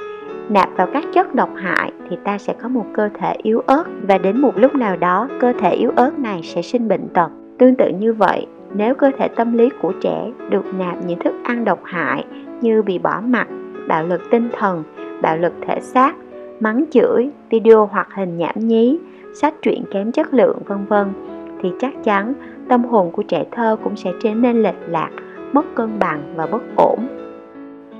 nạp 0.49 0.69
vào 0.77 0.89
các 0.93 1.05
chất 1.15 1.35
độc 1.35 1.51
hại 1.57 1.93
thì 2.11 2.17
ta 2.25 2.39
sẽ 2.39 2.55
có 2.63 2.69
một 2.69 2.85
cơ 2.95 3.09
thể 3.15 3.35
yếu 3.43 3.61
ớt. 3.67 3.85
Và 4.03 4.19
đến 4.19 4.41
một 4.41 4.59
lúc 4.59 4.75
nào 4.75 4.97
đó, 4.97 5.29
cơ 5.41 5.53
thể 5.61 5.71
yếu 5.71 5.93
ớt 5.97 6.19
này 6.19 6.41
sẽ 6.43 6.63
sinh 6.63 6.89
bệnh 6.89 7.09
tật. 7.09 7.29
Tương 7.59 7.75
tự 7.75 7.89
như 7.89 8.13
vậy, 8.13 8.47
nếu 8.75 8.95
cơ 8.95 9.11
thể 9.19 9.29
tâm 9.29 9.53
lý 9.53 9.69
của 9.83 9.93
trẻ 10.01 10.31
được 10.51 10.65
nạp 10.79 11.05
những 11.07 11.19
thức 11.19 11.35
ăn 11.45 11.65
độc 11.65 11.81
hại 11.85 12.25
như 12.61 12.83
bị 12.83 12.99
bỏ 12.99 13.21
mặt 13.21 13.49
bạo 13.89 14.07
lực 14.07 14.23
tinh 14.31 14.49
thần, 14.59 14.83
bạo 15.23 15.37
lực 15.37 15.53
thể 15.67 15.81
xác, 15.81 16.15
mắng 16.61 16.85
chửi, 16.91 17.31
video 17.51 17.87
hoạt 17.87 18.09
hình 18.15 18.37
nhảm 18.37 18.55
nhí, 18.59 18.99
sách 19.35 19.55
truyện 19.63 19.85
kém 19.91 20.13
chất 20.13 20.35
lượng, 20.35 20.59
vân 20.67 20.85
vân 20.89 21.36
thì 21.63 21.73
chắc 21.81 22.05
chắn 22.05 22.33
tâm 22.69 22.85
hồn 22.85 23.11
của 23.11 23.23
trẻ 23.23 23.45
thơ 23.51 23.77
cũng 23.85 23.97
sẽ 23.97 24.13
trở 24.23 24.35
nên 24.35 24.63
lệch 24.63 24.89
lạc, 24.89 25.11
mất 25.53 25.75
cân 25.75 25.99
bằng 25.99 26.33
và 26.37 26.47
bất 26.47 26.63
ổn. 26.77 26.99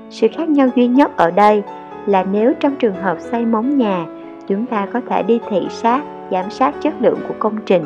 Sự 0.09 0.27
khác 0.33 0.49
nhau 0.49 0.67
duy 0.75 0.87
nhất 0.87 1.17
ở 1.17 1.31
đây 1.31 1.63
là 2.05 2.25
nếu 2.31 2.53
trong 2.59 2.75
trường 2.75 2.95
hợp 2.95 3.19
xây 3.19 3.45
móng 3.45 3.77
nhà, 3.77 4.05
chúng 4.47 4.65
ta 4.65 4.87
có 4.93 5.01
thể 5.09 5.23
đi 5.23 5.39
thị 5.49 5.67
sát, 5.69 6.01
giám 6.31 6.49
sát 6.49 6.75
chất 6.81 6.93
lượng 6.99 7.19
của 7.27 7.33
công 7.39 7.57
trình. 7.65 7.83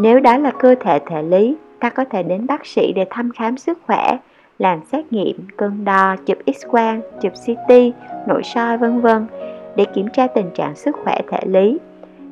Nếu 0.00 0.20
đó 0.20 0.38
là 0.38 0.50
cơ 0.50 0.74
thể 0.80 0.98
thể 1.06 1.22
lý, 1.22 1.56
ta 1.80 1.90
có 1.90 2.04
thể 2.04 2.22
đến 2.22 2.46
bác 2.46 2.66
sĩ 2.66 2.92
để 2.92 3.06
thăm 3.10 3.30
khám 3.30 3.56
sức 3.56 3.78
khỏe, 3.86 4.18
làm 4.58 4.80
xét 4.92 5.12
nghiệm, 5.12 5.36
cân 5.56 5.84
đo, 5.84 6.16
chụp 6.26 6.38
x 6.46 6.66
quang 6.68 7.00
chụp 7.20 7.32
ct 7.46 7.72
nội 8.26 8.42
soi, 8.42 8.78
vân 8.78 9.00
vân 9.00 9.26
để 9.76 9.84
kiểm 9.84 10.08
tra 10.12 10.26
tình 10.26 10.50
trạng 10.54 10.74
sức 10.74 10.96
khỏe 11.04 11.20
thể 11.30 11.40
lý. 11.44 11.78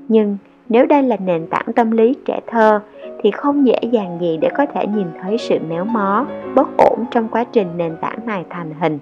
Nhưng 0.08 0.36
nếu 0.68 0.86
đây 0.86 1.02
là 1.02 1.16
nền 1.16 1.46
tảng 1.46 1.72
tâm 1.76 1.90
lý 1.90 2.14
trẻ 2.24 2.40
thơ 2.46 2.80
thì 3.22 3.30
không 3.30 3.66
dễ 3.66 3.78
dàng 3.90 4.18
gì 4.20 4.38
để 4.40 4.48
có 4.56 4.66
thể 4.66 4.86
nhìn 4.86 5.06
thấy 5.22 5.38
sự 5.38 5.58
méo 5.68 5.84
mó, 5.84 6.26
bất 6.54 6.68
ổn 6.76 7.04
trong 7.10 7.28
quá 7.28 7.44
trình 7.44 7.68
nền 7.76 7.96
tảng 8.00 8.26
này 8.26 8.44
thành 8.50 8.70
hình. 8.80 8.98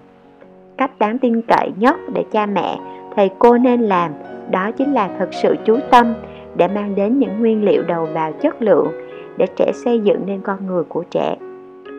Cách 0.77 0.99
đáng 0.99 1.19
tin 1.19 1.43
cậy 1.43 1.71
nhất 1.77 1.97
để 2.15 2.25
cha 2.33 2.47
mẹ, 2.47 2.79
thầy 3.17 3.31
cô 3.39 3.59
nên 3.59 3.81
làm 3.81 4.11
đó 4.51 4.71
chính 4.71 4.93
là 4.93 5.11
thực 5.19 5.35
sự 5.35 5.57
chú 5.65 5.79
tâm 5.91 6.15
để 6.57 6.69
mang 6.69 6.95
đến 6.95 7.19
những 7.19 7.41
nguyên 7.41 7.65
liệu 7.65 7.83
đầu 7.83 8.09
vào 8.15 8.33
chất 8.33 8.63
lượng 8.63 8.87
để 9.37 9.47
trẻ 9.57 9.73
xây 9.85 10.01
dựng 10.01 10.21
nên 10.27 10.41
con 10.41 10.67
người 10.67 10.85
của 10.85 11.05
trẻ. 11.11 11.37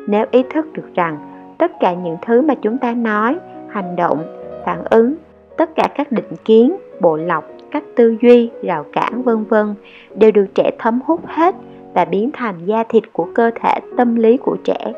Nếu 0.08 0.25
ý 0.31 0.44
thức 0.54 0.74
được 0.74 0.90
rằng 0.96 1.18
tất 1.58 1.72
cả 1.80 1.94
những 1.94 2.18
thứ 2.25 2.42
mà 2.42 2.56
chúng 2.62 2.78
ta 2.78 2.94
nói, 2.94 3.38
hành 3.69 3.96
động, 3.96 4.24
phản 4.66 4.84
ứng, 4.90 5.16
tất 5.58 5.75
cả 5.75 5.88
các 5.96 6.12
định 6.12 6.36
kiến, 6.46 6.75
bộ 7.02 7.18
lọc, 7.18 7.44
cách 7.77 7.95
tư 7.95 8.15
duy, 8.21 8.50
rào 8.63 8.85
cản 8.91 9.24
vân 9.24 9.44
vân 9.44 9.75
đều 10.15 10.31
được 10.31 10.45
trẻ 10.56 10.71
thấm 10.79 11.00
hút 11.06 11.21
hết 11.25 11.56
và 11.94 12.06
biến 12.06 12.29
thành 12.33 12.65
da 12.65 12.83
thịt 12.83 13.03
của 13.13 13.27
cơ 13.35 13.51
thể 13.62 13.79
tâm 13.97 14.15
lý 14.15 14.38
của 14.38 14.57
trẻ. 14.63 14.94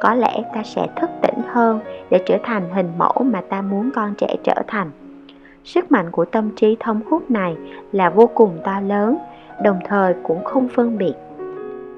Có 0.00 0.14
lẽ 0.14 0.42
ta 0.54 0.62
sẽ 0.62 0.86
thức 0.96 1.10
tỉnh 1.22 1.34
hơn 1.46 1.80
để 2.10 2.22
trở 2.26 2.38
thành 2.42 2.62
hình 2.74 2.92
mẫu 2.98 3.22
mà 3.24 3.40
ta 3.40 3.62
muốn 3.62 3.90
con 3.94 4.14
trẻ 4.18 4.36
trở 4.44 4.54
thành. 4.66 4.90
Sức 5.64 5.92
mạnh 5.92 6.10
của 6.10 6.24
tâm 6.24 6.50
trí 6.56 6.76
thấm 6.80 7.00
hút 7.10 7.30
này 7.30 7.56
là 7.92 8.10
vô 8.10 8.26
cùng 8.34 8.58
to 8.64 8.80
lớn 8.80 9.16
đồng 9.62 9.78
thời 9.84 10.14
cũng 10.22 10.44
không 10.44 10.68
phân 10.68 10.98
biệt. 10.98 11.14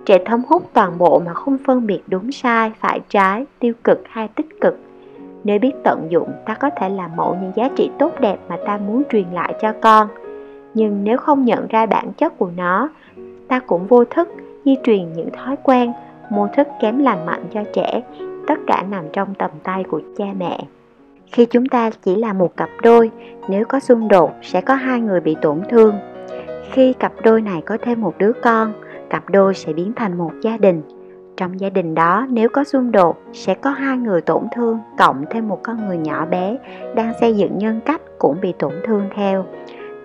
Trẻ 0.07 0.19
thấm 0.25 0.43
hút 0.49 0.63
toàn 0.73 0.99
bộ 0.99 1.23
mà 1.27 1.35
không 1.35 1.59
phân 1.67 1.87
biệt 1.87 2.01
đúng 2.07 2.33
sai 2.33 2.73
phải 2.81 3.01
trái 3.09 3.47
tiêu 3.59 3.73
cực 3.85 4.03
hay 4.09 4.29
tích 4.29 4.61
cực. 4.61 4.79
Nếu 5.45 5.59
biết 5.59 5.73
tận 5.85 6.07
dụng 6.11 6.29
ta 6.47 6.55
có 6.55 6.71
thể 6.77 6.89
làm 6.89 7.11
mẫu 7.17 7.37
những 7.43 7.53
giá 7.55 7.69
trị 7.77 7.91
tốt 7.99 8.21
đẹp 8.21 8.39
mà 8.49 8.57
ta 8.67 8.77
muốn 8.77 9.03
truyền 9.11 9.27
lại 9.33 9.55
cho 9.61 9.73
con 9.81 10.09
nhưng 10.75 11.05
nếu 11.05 11.19
không 11.19 11.45
nhận 11.45 11.67
ra 11.67 11.87
bản 11.87 12.13
chất 12.13 12.39
của 12.39 12.51
nó, 12.57 12.89
ta 13.49 13.59
cũng 13.59 13.87
vô 13.87 14.05
thức 14.05 14.29
di 14.65 14.77
truyền 14.85 15.13
những 15.13 15.31
thói 15.31 15.57
quen, 15.63 15.93
mô 16.31 16.47
thức 16.57 16.69
kém 16.81 16.99
lành 16.99 17.27
mạnh 17.27 17.45
cho 17.55 17.61
trẻ, 17.73 18.03
tất 18.47 18.59
cả 18.67 18.85
nằm 18.91 19.05
trong 19.13 19.35
tầm 19.35 19.51
tay 19.63 19.85
của 19.85 20.01
cha 20.17 20.25
mẹ. 20.39 20.59
Khi 21.33 21.47
chúng 21.47 21.67
ta 21.67 21.91
chỉ 21.91 22.17
là 22.17 22.33
một 22.33 22.57
cặp 22.57 22.69
đôi, 22.83 23.11
nếu 23.49 23.65
có 23.65 23.81
xung 23.81 24.09
đột 24.09 24.31
sẽ 24.43 24.61
có 24.61 24.75
hai 24.75 25.01
người 25.01 25.21
bị 25.21 25.37
tổn 25.43 25.61
thương. 25.69 25.95
Khi 26.73 26.93
cặp 26.93 27.13
đôi 27.25 27.43
này 27.43 27.63
có 27.67 27.79
thêm 27.83 28.01
một 28.01 28.15
đứa 28.19 28.33
con, 28.43 28.73
cặp 29.11 29.31
đôi 29.31 29.55
sẽ 29.55 29.73
biến 29.73 29.93
thành 29.97 30.19
một 30.19 30.31
gia 30.43 30.57
đình. 30.57 30.83
Trong 31.37 31.61
gia 31.61 31.71
đình 31.71 31.95
đó, 31.95 32.27
nếu 32.31 32.49
có 32.49 32.65
xung 32.65 32.93
đột, 32.93 33.19
sẽ 33.33 33.55
có 33.55 33.71
hai 33.71 33.97
người 33.97 34.21
tổn 34.21 34.43
thương 34.57 34.79
cộng 34.99 35.25
thêm 35.31 35.49
một 35.49 35.61
con 35.63 35.87
người 35.87 35.99
nhỏ 35.99 36.27
bé 36.27 36.57
đang 36.95 37.13
xây 37.21 37.37
dựng 37.37 37.59
nhân 37.59 37.81
cách 37.87 38.01
cũng 38.19 38.37
bị 38.41 38.53
tổn 38.59 38.73
thương 38.85 39.09
theo 39.15 39.45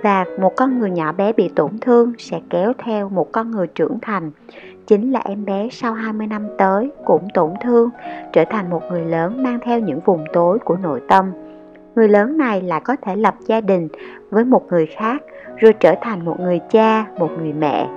và 0.01 0.25
một 0.39 0.56
con 0.56 0.80
người 0.80 0.89
nhỏ 0.89 1.12
bé 1.12 1.34
bị 1.34 1.50
tổn 1.50 1.72
thương 1.82 2.13
sẽ 2.18 2.42
kéo 2.50 2.74
theo 2.77 3.10
một 3.10 3.32
con 3.32 3.51
người 3.51 3.68
trưởng 3.68 4.00
thành. 4.01 4.32
Chính 4.88 5.12
là 5.12 5.22
em 5.25 5.46
bé 5.46 5.70
sau 5.72 5.94
20 5.94 6.27
năm 6.27 6.48
tới 6.58 6.92
cũng 7.06 7.27
tổn 7.34 7.51
thương, 7.63 7.89
trở 8.34 8.46
thành 8.50 8.70
một 8.70 8.82
người 8.92 9.06
lớn 9.06 9.44
mang 9.44 9.60
theo 9.63 9.80
những 9.80 10.00
vùng 10.06 10.25
tối 10.34 10.60
của 10.60 10.77
nội 10.77 11.01
tâm. 11.08 11.32
Người 11.96 12.08
lớn 12.08 12.38
này 12.38 12.62
lại 12.62 12.82
có 12.84 12.96
thể 13.01 13.16
lập 13.16 13.36
gia 13.46 13.62
đình 13.62 13.88
với 14.30 14.46
một 14.46 14.68
người 14.70 14.86
khác, 14.86 15.24
rồi 15.58 15.74
trở 15.74 15.96
thành 16.01 16.25
một 16.25 16.39
người 16.39 16.60
cha, 16.70 17.06
một 17.20 17.30
người 17.39 17.54
mẹ. 17.54 17.88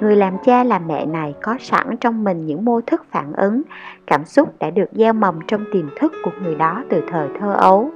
Người 0.00 0.16
làm 0.16 0.36
cha 0.44 0.64
làm 0.64 0.86
mẹ 0.86 1.06
này 1.06 1.34
có 1.42 1.56
sẵn 1.60 1.96
trong 2.00 2.24
mình 2.24 2.46
những 2.46 2.64
mô 2.64 2.80
thức 2.80 3.04
phản 3.10 3.32
ứng, 3.32 3.62
cảm 4.06 4.24
xúc 4.24 4.48
đã 4.60 4.70
được 4.70 4.88
gieo 4.92 5.12
mầm 5.12 5.38
trong 5.46 5.64
tiềm 5.72 5.88
thức 6.00 6.12
của 6.24 6.30
người 6.42 6.54
đó 6.54 6.84
từ 6.90 7.02
thời 7.10 7.28
thơ 7.40 7.52
ấu. 7.52 7.90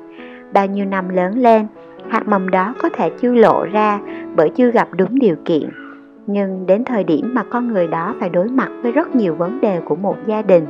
Bao 0.53 0.67
nhiêu 0.67 0.85
năm 0.85 1.09
lớn 1.09 1.39
lên 1.39 1.67
hạt 2.09 2.29
mầm 2.29 2.49
đó 2.49 2.75
có 2.83 2.89
thể 2.89 3.11
chưa 3.21 3.35
lộ 3.35 3.65
ra 3.73 4.01
bởi 4.37 4.51
chưa 4.51 4.71
gặp 4.71 4.89
đúng 4.97 5.19
điều 5.19 5.37
kiện. 5.45 5.71
Nhưng 6.27 6.67
đến 6.67 6.85
thời 6.85 7.05
điểm 7.05 7.31
mà 7.35 7.45
con 7.51 7.69
người 7.69 7.89
đó 7.89 8.15
phải 8.21 8.29
đối 8.29 8.49
mặt 8.49 8.69
với 8.83 8.93
rất 8.93 9.17
nhiều 9.17 9.35
vấn 9.35 9.61
đề 9.61 9.81
của 9.85 9.97
một 9.97 10.17
gia 10.27 10.43
đình, 10.43 10.67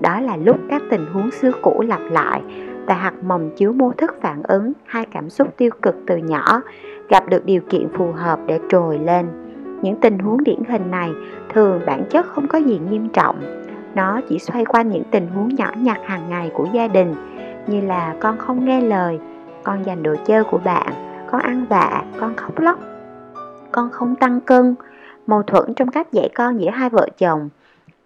đó 0.00 0.20
là 0.20 0.36
lúc 0.36 0.56
các 0.70 0.82
tình 0.90 1.06
huống 1.12 1.30
xưa 1.30 1.52
cũ 1.62 1.84
lặp 1.88 2.00
lại 2.10 2.42
và 2.86 2.94
hạt 2.94 3.14
mầm 3.22 3.50
chứa 3.56 3.72
mô 3.72 3.92
thức 3.92 4.16
phản 4.20 4.42
ứng, 4.42 4.72
hai 4.84 5.06
cảm 5.12 5.30
xúc 5.30 5.48
tiêu 5.56 5.70
cực 5.82 5.96
từ 6.06 6.16
nhỏ, 6.16 6.62
gặp 7.08 7.28
được 7.28 7.46
điều 7.46 7.60
kiện 7.68 7.88
phù 7.96 8.12
hợp 8.12 8.38
để 8.46 8.58
trồi 8.68 8.98
lên. 8.98 9.26
Những 9.82 9.96
tình 10.00 10.18
huống 10.18 10.44
điển 10.44 10.58
hình 10.68 10.90
này 10.90 11.10
thường 11.48 11.80
bản 11.86 12.04
chất 12.10 12.26
không 12.26 12.48
có 12.48 12.58
gì 12.58 12.80
nghiêm 12.90 13.08
trọng. 13.08 13.36
Nó 13.94 14.20
chỉ 14.28 14.38
xoay 14.38 14.64
quanh 14.64 14.90
những 14.90 15.04
tình 15.10 15.26
huống 15.26 15.48
nhỏ 15.54 15.70
nhặt 15.76 15.98
hàng 16.04 16.28
ngày 16.28 16.50
của 16.54 16.66
gia 16.72 16.88
đình, 16.88 17.14
như 17.66 17.80
là 17.80 18.14
con 18.20 18.38
không 18.38 18.64
nghe 18.64 18.80
lời 18.80 19.18
con 19.64 19.84
giành 19.84 20.02
đồ 20.02 20.14
chơi 20.26 20.44
của 20.44 20.58
bạn, 20.58 20.92
con 21.30 21.40
ăn 21.40 21.66
vạ, 21.68 22.04
con 22.20 22.36
khóc 22.36 22.58
lóc. 22.58 22.78
Con 23.72 23.90
không 23.90 24.16
tăng 24.16 24.40
cân. 24.40 24.74
Mâu 25.26 25.42
thuẫn 25.42 25.74
trong 25.74 25.88
cách 25.88 26.12
dạy 26.12 26.28
con 26.34 26.60
giữa 26.60 26.70
hai 26.70 26.90
vợ 26.90 27.08
chồng 27.18 27.48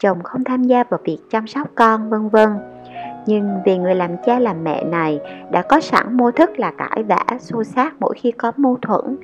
chồng 0.01 0.23
không 0.23 0.45
tham 0.45 0.65
gia 0.65 0.85
vào 0.85 1.01
việc 1.05 1.19
chăm 1.31 1.47
sóc 1.47 1.69
con, 1.75 2.11
vân 2.11 2.29
vân. 2.29 2.49
Nhưng 3.27 3.51
vì 3.65 3.79
người 3.79 3.95
làm 3.95 4.11
cha 4.27 4.39
làm 4.39 4.65
mẹ 4.65 4.85
này 4.85 5.21
đã 5.51 5.63
có 5.63 5.81
sẵn 5.81 6.17
mô 6.17 6.31
thức 6.31 6.59
là 6.59 6.73
cãi 6.79 7.03
vã, 7.03 7.25
xô 7.41 7.65
xát 7.65 7.93
mỗi 8.01 8.15
khi 8.17 8.31
có 8.31 8.53
mâu 8.57 8.79
thuẫn, 8.83 9.17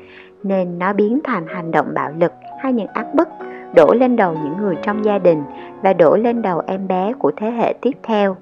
nên 0.42 0.78
nó 0.78 0.92
biến 0.92 1.20
thành 1.24 1.46
hành 1.46 1.70
động 1.70 1.94
bạo 1.94 2.10
lực 2.18 2.32
hay 2.62 2.72
những 2.72 2.86
áp 2.86 3.14
bức, 3.14 3.28
đổ 3.74 3.92
lên 3.94 4.16
đầu 4.16 4.34
những 4.44 4.56
người 4.56 4.76
trong 4.82 5.04
gia 5.04 5.18
đình 5.18 5.42
và 5.82 5.92
đổ 5.92 6.16
lên 6.16 6.42
đầu 6.42 6.62
em 6.66 6.88
bé 6.88 7.12
của 7.18 7.32
thế 7.36 7.50
hệ 7.50 7.74
tiếp 7.80 7.92
theo 8.02 8.36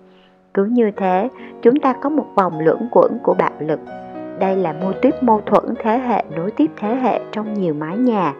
cứ 0.54 0.64
như 0.64 0.90
thế, 0.96 1.28
chúng 1.62 1.80
ta 1.80 1.92
có 1.92 2.08
một 2.08 2.26
vòng 2.34 2.60
lưỡng 2.60 2.88
quẩn 2.90 3.18
của 3.22 3.34
bạo 3.34 3.52
lực. 3.60 3.80
Đây 4.38 4.56
là 4.56 4.72
mô 4.72 4.92
tuyết 4.92 5.22
mâu 5.22 5.40
thuẫn 5.46 5.64
thế 5.82 5.98
hệ 5.98 6.24
nối 6.36 6.50
tiếp 6.50 6.70
thế 6.76 6.94
hệ 6.94 7.20
trong 7.32 7.54
nhiều 7.54 7.74
mái 7.74 7.96
nhà. 7.96 8.34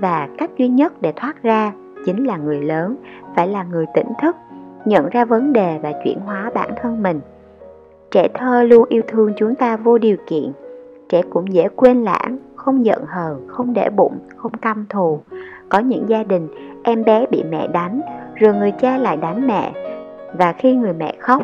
Và 0.00 0.28
cách 0.38 0.50
duy 0.56 0.68
nhất 0.68 0.92
để 1.00 1.12
thoát 1.16 1.42
ra 1.42 1.72
chính 2.06 2.24
là 2.24 2.36
người 2.36 2.62
lớn, 2.62 2.96
phải 3.36 3.48
là 3.48 3.62
người 3.62 3.86
tỉnh 3.94 4.08
thức, 4.22 4.36
nhận 4.84 5.08
ra 5.08 5.24
vấn 5.24 5.52
đề 5.52 5.78
và 5.82 5.92
chuyển 6.04 6.20
hóa 6.20 6.50
bản 6.54 6.70
thân 6.82 7.02
mình. 7.02 7.20
Trẻ 8.10 8.28
thơ 8.34 8.62
luôn 8.62 8.84
yêu 8.88 9.02
thương 9.08 9.32
chúng 9.36 9.54
ta 9.54 9.76
vô 9.76 9.98
điều 9.98 10.16
kiện. 10.26 10.52
Trẻ 11.08 11.22
cũng 11.30 11.52
dễ 11.52 11.68
quên 11.76 12.02
lãng, 12.02 12.38
không 12.56 12.84
giận 12.84 13.04
hờn, 13.06 13.48
không 13.48 13.74
để 13.74 13.90
bụng, 13.90 14.18
không 14.36 14.52
căm 14.52 14.86
thù. 14.88 15.20
Có 15.68 15.78
những 15.78 16.08
gia 16.08 16.22
đình, 16.22 16.48
em 16.82 17.04
bé 17.04 17.26
bị 17.30 17.44
mẹ 17.50 17.66
đánh, 17.66 18.00
rồi 18.34 18.54
người 18.54 18.70
cha 18.70 18.98
lại 18.98 19.16
đánh 19.16 19.46
mẹ 19.46 19.72
và 20.38 20.52
khi 20.52 20.74
người 20.74 20.92
mẹ 20.92 21.14
khóc, 21.18 21.42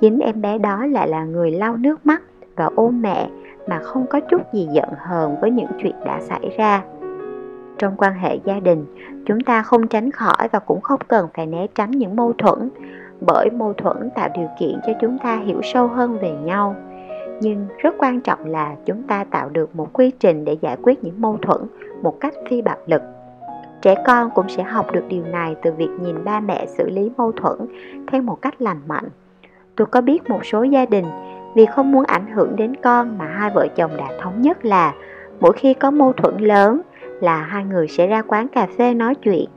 chính 0.00 0.18
em 0.18 0.42
bé 0.42 0.58
đó 0.58 0.86
lại 0.86 1.08
là 1.08 1.24
người 1.24 1.50
lau 1.50 1.76
nước 1.76 2.06
mắt 2.06 2.22
và 2.56 2.70
ôm 2.76 3.02
mẹ 3.02 3.28
mà 3.66 3.78
không 3.78 4.06
có 4.06 4.20
chút 4.20 4.42
gì 4.52 4.68
giận 4.72 4.88
hờn 4.98 5.36
với 5.40 5.50
những 5.50 5.70
chuyện 5.82 5.94
đã 6.04 6.20
xảy 6.20 6.50
ra. 6.58 6.82
Trong 7.78 7.96
quan 7.96 8.14
hệ 8.14 8.38
gia 8.44 8.60
đình, 8.60 8.84
chúng 9.26 9.40
ta 9.40 9.62
không 9.62 9.88
tránh 9.88 10.10
khỏi 10.10 10.48
và 10.52 10.58
cũng 10.58 10.80
không 10.80 11.00
cần 11.08 11.28
phải 11.34 11.46
né 11.46 11.66
tránh 11.74 11.90
những 11.90 12.16
mâu 12.16 12.32
thuẫn, 12.32 12.70
bởi 13.26 13.50
mâu 13.50 13.72
thuẫn 13.72 14.10
tạo 14.14 14.28
điều 14.34 14.48
kiện 14.60 14.80
cho 14.86 14.92
chúng 15.00 15.18
ta 15.18 15.36
hiểu 15.36 15.60
sâu 15.62 15.86
hơn 15.88 16.18
về 16.18 16.32
nhau. 16.44 16.76
Nhưng 17.40 17.66
rất 17.78 17.94
quan 17.98 18.20
trọng 18.20 18.44
là 18.44 18.74
chúng 18.86 19.02
ta 19.02 19.24
tạo 19.24 19.48
được 19.48 19.76
một 19.76 19.88
quy 19.92 20.10
trình 20.10 20.44
để 20.44 20.56
giải 20.60 20.76
quyết 20.82 21.04
những 21.04 21.20
mâu 21.20 21.38
thuẫn 21.42 21.60
một 22.02 22.20
cách 22.20 22.34
phi 22.48 22.62
bạo 22.62 22.76
lực 22.86 23.02
trẻ 23.82 23.94
con 24.06 24.30
cũng 24.34 24.48
sẽ 24.48 24.62
học 24.62 24.92
được 24.92 25.04
điều 25.08 25.24
này 25.24 25.56
từ 25.62 25.72
việc 25.72 25.90
nhìn 26.00 26.24
ba 26.24 26.40
mẹ 26.40 26.66
xử 26.66 26.90
lý 26.90 27.10
mâu 27.16 27.32
thuẫn 27.32 27.58
theo 28.06 28.22
một 28.22 28.42
cách 28.42 28.62
lành 28.62 28.80
mạnh. 28.88 29.08
Tôi 29.76 29.86
có 29.86 30.00
biết 30.00 30.30
một 30.30 30.46
số 30.46 30.62
gia 30.62 30.86
đình, 30.86 31.04
vì 31.54 31.66
không 31.66 31.92
muốn 31.92 32.04
ảnh 32.04 32.26
hưởng 32.34 32.56
đến 32.56 32.76
con 32.76 33.18
mà 33.18 33.24
hai 33.24 33.50
vợ 33.54 33.66
chồng 33.76 33.96
đã 33.96 34.08
thống 34.20 34.40
nhất 34.42 34.64
là 34.64 34.94
mỗi 35.40 35.52
khi 35.52 35.74
có 35.74 35.90
mâu 35.90 36.12
thuẫn 36.12 36.38
lớn 36.38 36.80
là 37.20 37.42
hai 37.42 37.64
người 37.64 37.88
sẽ 37.88 38.06
ra 38.06 38.22
quán 38.22 38.48
cà 38.48 38.66
phê 38.78 38.94
nói 38.94 39.14
chuyện, 39.14 39.48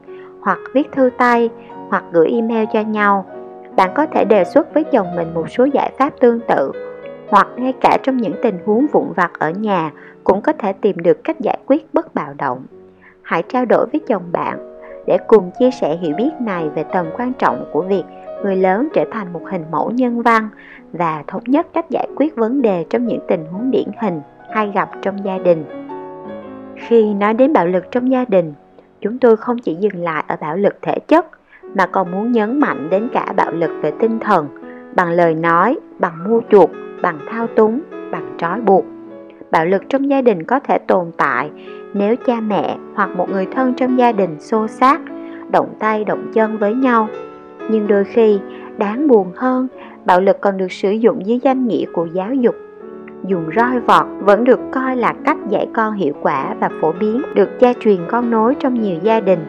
hoặc 0.42 0.60
viết 0.74 0.92
thư 0.92 1.10
tay, 1.18 1.50
hoặc 1.89 2.03
gửi 2.12 2.27
email 2.27 2.65
cho 2.74 2.82
nhau. 2.82 3.25
Bạn 3.75 3.92
có 3.96 4.06
thể 4.06 4.25
đề 4.25 4.44
xuất 4.44 4.74
với 4.74 4.84
chồng 4.84 5.15
mình 5.15 5.34
một 5.34 5.50
số 5.50 5.65
giải 5.65 5.92
pháp 5.98 6.13
tương 6.20 6.39
tự, 6.48 6.72
hoặc 7.30 7.48
ngay 7.56 7.74
cả 7.82 7.98
trong 8.03 8.18
những 8.18 8.34
tình 8.44 8.58
huống 8.65 8.86
vụn 8.92 9.13
vặt 9.15 9.32
ở 9.39 9.50
nhà 9.50 9.92
cũng 10.24 10.42
có 10.42 10.53
thể 10.53 10.74
tìm 10.74 10.98
được 11.00 11.24
cách 11.24 11.39
giải 11.39 11.58
quyết 11.65 11.94
bất 11.94 12.15
bạo 12.15 12.34
động 12.38 12.65
hãy 13.24 13.44
trao 13.44 13.65
đổi 13.65 13.86
với 13.92 14.01
chồng 14.08 14.24
bạn 14.32 14.74
để 15.08 15.18
cùng 15.27 15.51
chia 15.60 15.72
sẻ 15.72 15.96
hiểu 15.96 16.15
biết 16.18 16.32
này 16.39 16.70
về 16.70 16.84
tầm 16.94 17.06
quan 17.18 17.34
trọng 17.34 17.65
của 17.72 17.82
việc 17.82 18.03
người 18.44 18.56
lớn 18.56 18.89
trở 18.94 19.03
thành 19.12 19.34
một 19.34 19.42
hình 19.51 19.63
mẫu 19.72 19.92
nhân 19.92 20.22
văn 20.22 20.50
và 20.92 21.24
thống 21.27 21.44
nhất 21.46 21.68
cách 21.74 21.89
giải 21.89 22.08
quyết 22.15 22.36
vấn 22.36 22.62
đề 22.62 22.86
trong 22.89 23.08
những 23.08 23.20
tình 23.27 23.46
huống 23.46 23.72
điển 23.72 23.88
hình 24.01 24.22
hay 24.51 24.72
gặp 24.75 24.89
trong 25.01 25.25
gia 25.25 25.38
đình. 25.38 25.65
Khi 26.75 27.13
nói 27.13 27.34
đến 27.34 27.53
bạo 27.53 27.68
lực 27.68 27.92
trong 27.92 28.12
gia 28.12 28.25
đình, 28.25 28.53
chúng 29.01 29.20
tôi 29.20 29.38
không 29.38 29.60
chỉ 29.60 29.75
dừng 29.75 30.03
lại 30.03 30.24
ở 30.27 30.36
bạo 30.42 30.58
lực 30.58 30.75
thể 30.82 31.00
chất 31.00 31.25
mà 31.75 31.86
còn 31.86 32.12
muốn 32.12 32.32
nhấn 32.32 32.60
mạnh 32.60 32.89
đến 32.89 33.10
cả 33.13 33.34
bạo 33.36 33.51
lực 33.51 33.72
về 33.82 33.92
tinh 34.00 34.20
thần, 34.20 34.48
bằng 34.96 35.12
lời 35.12 35.36
nói, 35.36 35.77
bằng 36.00 36.24
mua 36.30 36.42
chuộc, 36.50 36.72
bằng 37.01 37.20
thao 37.30 37.48
túng, 37.48 37.82
bằng 38.12 38.36
trói 38.38 38.62
buộc 38.62 38.86
bạo 39.54 39.66
lực 39.66 39.84
trong 39.90 40.10
gia 40.10 40.22
đình 40.22 40.44
có 40.44 40.60
thể 40.60 40.78
tồn 40.78 41.12
tại 41.18 41.50
nếu 41.94 42.16
cha 42.16 42.40
mẹ 42.40 42.78
hoặc 42.96 43.10
một 43.16 43.30
người 43.30 43.46
thân 43.46 43.74
trong 43.74 44.00
gia 44.00 44.12
đình 44.12 44.40
xô 44.40 44.68
xát, 44.68 45.02
động 45.52 45.74
tay, 45.80 46.04
động 46.04 46.32
chân 46.34 46.58
với 46.58 46.74
nhau. 46.74 47.08
Nhưng 47.70 47.88
đôi 47.88 48.04
khi, 48.04 48.40
đáng 48.78 49.08
buồn 49.08 49.32
hơn, 49.36 49.68
bạo 50.06 50.22
lực 50.22 50.42
còn 50.42 50.58
được 50.58 50.72
sử 50.72 50.92
dụng 50.92 51.26
dưới 51.26 51.40
danh 51.44 51.68
nghĩa 51.68 51.86
của 51.94 52.08
giáo 52.14 52.34
dục. 52.34 52.56
Dùng 53.28 53.46
roi 53.56 53.80
vọt 53.80 54.06
vẫn 54.20 54.44
được 54.44 54.60
coi 54.72 54.96
là 54.96 55.14
cách 55.26 55.38
dạy 55.50 55.68
con 55.74 55.94
hiệu 55.94 56.14
quả 56.22 56.56
và 56.60 56.70
phổ 56.82 56.92
biến, 57.00 57.22
được 57.36 57.50
gia 57.60 57.74
truyền 57.74 57.98
con 58.08 58.32
nối 58.32 58.56
trong 58.60 58.82
nhiều 58.82 58.98
gia 59.04 59.20
đình. 59.20 59.40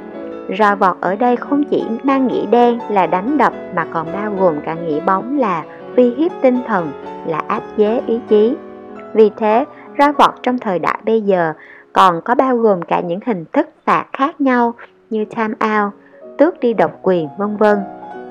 Roi 0.59 0.77
vọt 0.77 0.97
ở 1.01 1.17
đây 1.17 1.37
không 1.37 1.65
chỉ 1.65 1.83
mang 2.03 2.27
nghĩa 2.27 2.47
đen 2.47 2.79
là 2.91 3.07
đánh 3.07 3.39
đập 3.39 3.53
mà 3.77 3.87
còn 3.91 4.07
bao 4.13 4.33
gồm 4.39 4.55
cả 4.65 4.75
nghĩa 4.75 5.01
bóng 5.01 5.39
là 5.39 5.65
uy 5.97 6.11
hiếp 6.11 6.33
tinh 6.43 6.59
thần, 6.67 6.91
là 7.27 7.39
áp 7.39 7.63
chế 7.77 8.01
ý 8.07 8.21
chí. 8.29 8.57
Vì 9.15 9.31
thế 9.37 9.65
roi 9.99 10.13
vọt 10.13 10.35
trong 10.43 10.59
thời 10.59 10.79
đại 10.79 10.99
bây 11.05 11.21
giờ, 11.21 11.53
còn 11.93 12.21
có 12.25 12.35
bao 12.35 12.57
gồm 12.57 12.83
cả 12.83 13.01
những 13.01 13.21
hình 13.27 13.45
thức 13.53 13.69
phạt 13.85 14.07
khác 14.13 14.41
nhau 14.41 14.75
như 15.11 15.25
time 15.25 15.55
out, 15.65 15.93
tước 16.39 16.61
đi 16.61 16.75
độc 16.75 16.99
quyền, 17.03 17.29
vân 17.39 17.57
vân. 17.57 17.79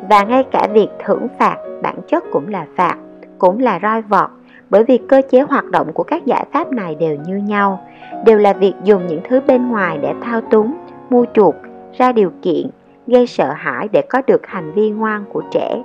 Và 0.09 0.23
ngay 0.23 0.43
cả 0.51 0.67
việc 0.73 0.87
thưởng 1.05 1.27
phạt 1.39 1.57
bản 1.81 1.95
chất 2.07 2.23
cũng 2.31 2.47
là 2.47 2.65
phạt, 2.75 2.97
cũng 3.37 3.59
là 3.59 3.79
roi 3.81 4.01
vọt, 4.01 4.29
bởi 4.69 4.83
vì 4.83 4.97
cơ 4.97 5.21
chế 5.29 5.41
hoạt 5.41 5.65
động 5.65 5.93
của 5.93 6.03
các 6.03 6.25
giải 6.25 6.45
pháp 6.53 6.71
này 6.71 6.95
đều 6.95 7.17
như 7.25 7.35
nhau, 7.35 7.87
đều 8.25 8.37
là 8.37 8.53
việc 8.53 8.73
dùng 8.83 9.07
những 9.07 9.21
thứ 9.29 9.41
bên 9.47 9.69
ngoài 9.69 9.99
để 10.01 10.13
thao 10.21 10.41
túng, 10.41 10.73
mua 11.09 11.25
chuộc, 11.33 11.55
ra 11.97 12.11
điều 12.11 12.31
kiện, 12.41 12.69
gây 13.07 13.27
sợ 13.27 13.53
hãi 13.53 13.87
để 13.91 14.01
có 14.09 14.21
được 14.27 14.47
hành 14.47 14.71
vi 14.71 14.89
ngoan 14.89 15.25
của 15.33 15.43
trẻ. 15.51 15.83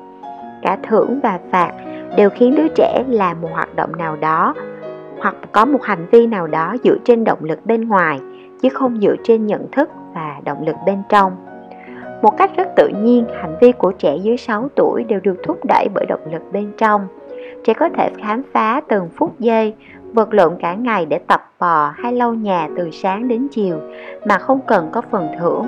Cả 0.62 0.78
thưởng 0.88 1.20
và 1.22 1.38
phạt 1.50 1.72
đều 2.16 2.30
khiến 2.30 2.54
đứa 2.54 2.68
trẻ 2.74 3.04
làm 3.08 3.40
một 3.40 3.48
hoạt 3.52 3.76
động 3.76 3.96
nào 3.96 4.16
đó 4.16 4.54
hoặc 5.20 5.34
có 5.52 5.64
một 5.64 5.82
hành 5.82 6.06
vi 6.10 6.26
nào 6.26 6.46
đó 6.46 6.74
dựa 6.84 6.96
trên 7.04 7.24
động 7.24 7.44
lực 7.44 7.66
bên 7.66 7.88
ngoài, 7.88 8.20
chứ 8.62 8.68
không 8.68 9.00
dựa 9.00 9.14
trên 9.24 9.46
nhận 9.46 9.70
thức 9.72 9.90
và 10.14 10.40
động 10.44 10.66
lực 10.66 10.76
bên 10.86 11.02
trong. 11.08 11.32
Một 12.22 12.36
cách 12.38 12.50
rất 12.56 12.68
tự 12.76 12.88
nhiên, 13.02 13.24
hành 13.42 13.56
vi 13.60 13.72
của 13.72 13.92
trẻ 13.92 14.16
dưới 14.16 14.36
6 14.36 14.68
tuổi 14.74 15.04
đều 15.04 15.20
được 15.20 15.36
thúc 15.42 15.64
đẩy 15.64 15.88
bởi 15.94 16.06
động 16.06 16.32
lực 16.32 16.42
bên 16.52 16.72
trong. 16.78 17.06
Trẻ 17.64 17.74
có 17.74 17.88
thể 17.88 18.10
khám 18.18 18.42
phá 18.52 18.80
từng 18.88 19.08
phút 19.16 19.34
giây, 19.38 19.74
vật 20.12 20.34
lộn 20.34 20.56
cả 20.60 20.74
ngày 20.74 21.06
để 21.06 21.18
tập 21.18 21.52
bò 21.58 21.92
hay 21.96 22.12
lau 22.12 22.34
nhà 22.34 22.68
từ 22.76 22.90
sáng 22.90 23.28
đến 23.28 23.48
chiều, 23.50 23.80
mà 24.24 24.38
không 24.38 24.60
cần 24.66 24.88
có 24.92 25.02
phần 25.10 25.28
thưởng, 25.38 25.66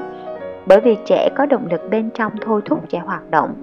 bởi 0.66 0.80
vì 0.80 0.96
trẻ 1.04 1.28
có 1.36 1.46
động 1.46 1.66
lực 1.70 1.90
bên 1.90 2.10
trong 2.14 2.32
thôi 2.40 2.60
thúc 2.64 2.88
trẻ 2.88 2.98
hoạt 2.98 3.30
động. 3.30 3.54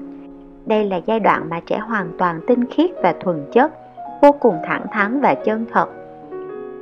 Đây 0.65 0.85
là 0.85 0.99
giai 1.05 1.19
đoạn 1.19 1.49
mà 1.49 1.59
trẻ 1.65 1.77
hoàn 1.77 2.11
toàn 2.17 2.39
tinh 2.47 2.65
khiết 2.65 2.89
và 3.03 3.13
thuần 3.19 3.45
chất 3.51 3.73
vô 4.21 4.31
cùng 4.31 4.55
thẳng 4.63 4.85
thắn 4.91 5.21
và 5.21 5.35
chân 5.35 5.65
thật. 5.71 5.87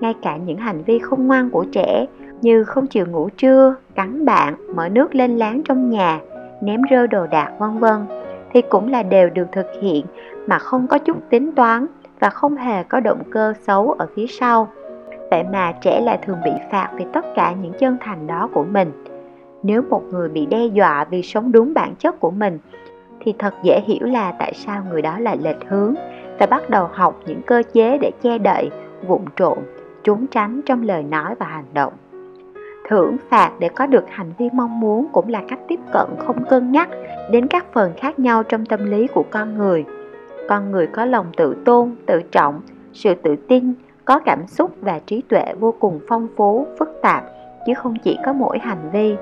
Ngay 0.02 0.14
cả 0.22 0.38
những 0.38 0.58
hành 0.58 0.84
vi 0.84 1.00
không 1.00 1.28
ngoan 1.28 1.50
của 1.50 1.66
trẻ 1.72 2.06
như 2.42 2.64
không 2.64 2.88
chịu 2.88 3.06
ngủ 3.06 3.30
trưa, 3.30 3.76
cắn 3.96 4.26
bạn, 4.26 4.56
mở 4.76 4.90
nước 4.90 5.16
lên 5.16 5.38
láng 5.38 5.62
trong 5.66 5.90
nhà, 5.90 6.20
ném 6.62 6.82
rơi 6.82 7.08
đồ 7.08 7.28
đạc, 7.28 7.52
vân 7.60 7.80
vân, 7.80 8.06
thì 8.54 8.62
cũng 8.62 8.92
là 8.92 9.04
đều 9.04 9.30
được 9.30 9.48
thực 9.52 9.66
hiện 9.82 10.06
mà 10.48 10.60
không 10.60 10.88
có 10.88 10.98
chút 10.98 11.18
tính 11.30 11.52
toán 11.52 11.86
và 12.20 12.30
không 12.30 12.56
hề 12.56 12.84
có 12.84 13.00
động 13.00 13.24
cơ 13.32 13.54
xấu 13.68 13.92
ở 13.92 14.08
phía 14.16 14.28
sau. 14.28 14.68
Vậy 15.32 15.44
mà 15.54 15.72
trẻ 15.82 16.02
lại 16.02 16.20
thường 16.26 16.38
bị 16.46 16.52
phạt 16.72 16.90
vì 16.96 17.06
tất 17.14 17.26
cả 17.36 17.54
những 17.62 17.74
chân 17.80 17.98
thành 18.02 18.28
đó 18.28 18.50
của 18.54 18.64
mình. 18.64 18.92
Nếu 19.64 19.82
một 19.90 20.04
người 20.12 20.30
bị 20.30 20.46
đe 20.46 20.66
dọa 20.66 21.06
vì 21.10 21.22
sống 21.22 21.52
đúng 21.52 21.74
bản 21.74 21.96
chất 21.96 22.20
của 22.20 22.32
mình, 22.32 22.60
thì 23.20 23.34
thật 23.40 23.54
dễ 23.64 23.82
hiểu 23.86 24.08
là 24.08 24.32
tại 24.40 24.54
sao 24.54 24.84
người 24.90 25.02
đó 25.02 25.20
lại 25.20 25.38
lệch 25.42 25.70
hướng 25.70 25.96
và 26.40 26.46
bắt 26.46 26.70
đầu 26.70 26.90
học 26.94 27.20
những 27.26 27.42
cơ 27.42 27.64
chế 27.74 27.98
để 27.98 28.12
che 28.22 28.38
đậy, 28.38 28.70
vụn 29.08 29.22
trộn, 29.36 29.58
trốn 30.04 30.26
tránh 30.32 30.62
trong 30.66 30.84
lời 30.84 31.04
nói 31.04 31.36
và 31.40 31.46
hành 31.46 31.74
động. 31.74 31.94
Thưởng 32.90 33.18
phạt 33.30 33.52
để 33.60 33.70
có 33.70 33.86
được 33.86 34.04
hành 34.10 34.32
vi 34.38 34.50
mong 34.54 34.80
muốn 34.80 35.08
cũng 35.14 35.30
là 35.30 35.44
cách 35.48 35.60
tiếp 35.68 35.80
cận 35.94 36.06
không 36.26 36.46
cân 36.50 36.72
nhắc 36.72 36.90
đến 37.32 37.48
các 37.48 37.66
phần 37.74 37.94
khác 37.98 38.20
nhau 38.20 38.44
trong 38.44 38.66
tâm 38.66 38.86
lý 38.86 39.08
của 39.08 39.24
con 39.30 39.58
người. 39.58 39.86
Con 40.50 40.72
người 40.72 40.88
có 40.88 41.06
lòng 41.06 41.26
tự 41.38 41.56
tôn, 41.66 41.96
tự 42.06 42.22
trọng, 42.32 42.62
sự 42.94 43.16
tự 43.16 43.36
tin, 43.36 43.74
có 44.06 44.20
cảm 44.20 44.48
xúc 44.48 44.72
và 44.82 45.00
trí 45.06 45.22
tuệ 45.22 45.46
vô 45.60 45.74
cùng 45.80 46.00
phong 46.08 46.28
phú, 46.36 46.68
phức 46.80 46.90
tạp, 47.02 47.24
chứ 47.68 47.74
không 47.74 47.96
chỉ 48.04 48.18
có 48.26 48.34
mỗi 48.34 48.60
hành 48.60 48.90
vi. 48.94 49.16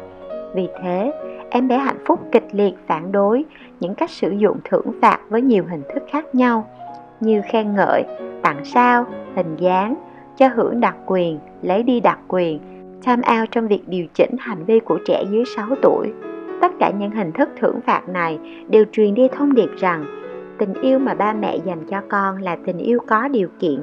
Vì 0.55 0.67
thế, 0.81 1.11
em 1.49 1.67
bé 1.67 1.77
hạnh 1.77 2.03
phúc 2.05 2.19
kịch 2.31 2.47
liệt 2.51 2.73
phản 2.87 3.11
đối 3.11 3.45
những 3.79 3.95
cách 3.95 4.09
sử 4.09 4.29
dụng 4.29 4.57
thưởng 4.69 4.91
phạt 5.01 5.19
với 5.29 5.41
nhiều 5.41 5.63
hình 5.69 5.81
thức 5.93 6.03
khác 6.11 6.35
nhau 6.35 6.67
như 7.23 7.41
khen 7.51 7.75
ngợi, 7.75 8.03
tặng 8.41 8.65
sao, 8.65 9.05
hình 9.35 9.55
dáng, 9.57 9.95
cho 10.37 10.47
hưởng 10.47 10.79
đặc 10.79 10.95
quyền, 11.05 11.39
lấy 11.61 11.83
đi 11.83 11.99
đặc 11.99 12.19
quyền 12.27 12.59
time 13.05 13.21
out 13.39 13.51
trong 13.51 13.67
việc 13.67 13.87
điều 13.87 14.05
chỉnh 14.13 14.31
hành 14.39 14.65
vi 14.65 14.79
của 14.79 14.99
trẻ 15.05 15.23
dưới 15.31 15.43
6 15.55 15.67
tuổi. 15.81 16.11
Tất 16.61 16.71
cả 16.79 16.91
những 16.99 17.11
hình 17.11 17.31
thức 17.31 17.49
thưởng 17.59 17.79
phạt 17.85 18.09
này 18.09 18.39
đều 18.69 18.85
truyền 18.91 19.13
đi 19.13 19.27
thông 19.27 19.53
điệp 19.53 19.69
rằng, 19.77 20.05
tình 20.57 20.73
yêu 20.73 20.99
mà 20.99 21.13
ba 21.13 21.33
mẹ 21.33 21.57
dành 21.65 21.85
cho 21.89 22.01
con 22.09 22.37
là 22.37 22.57
tình 22.65 22.77
yêu 22.77 22.99
có 23.07 23.27
điều 23.27 23.47
kiện. 23.59 23.79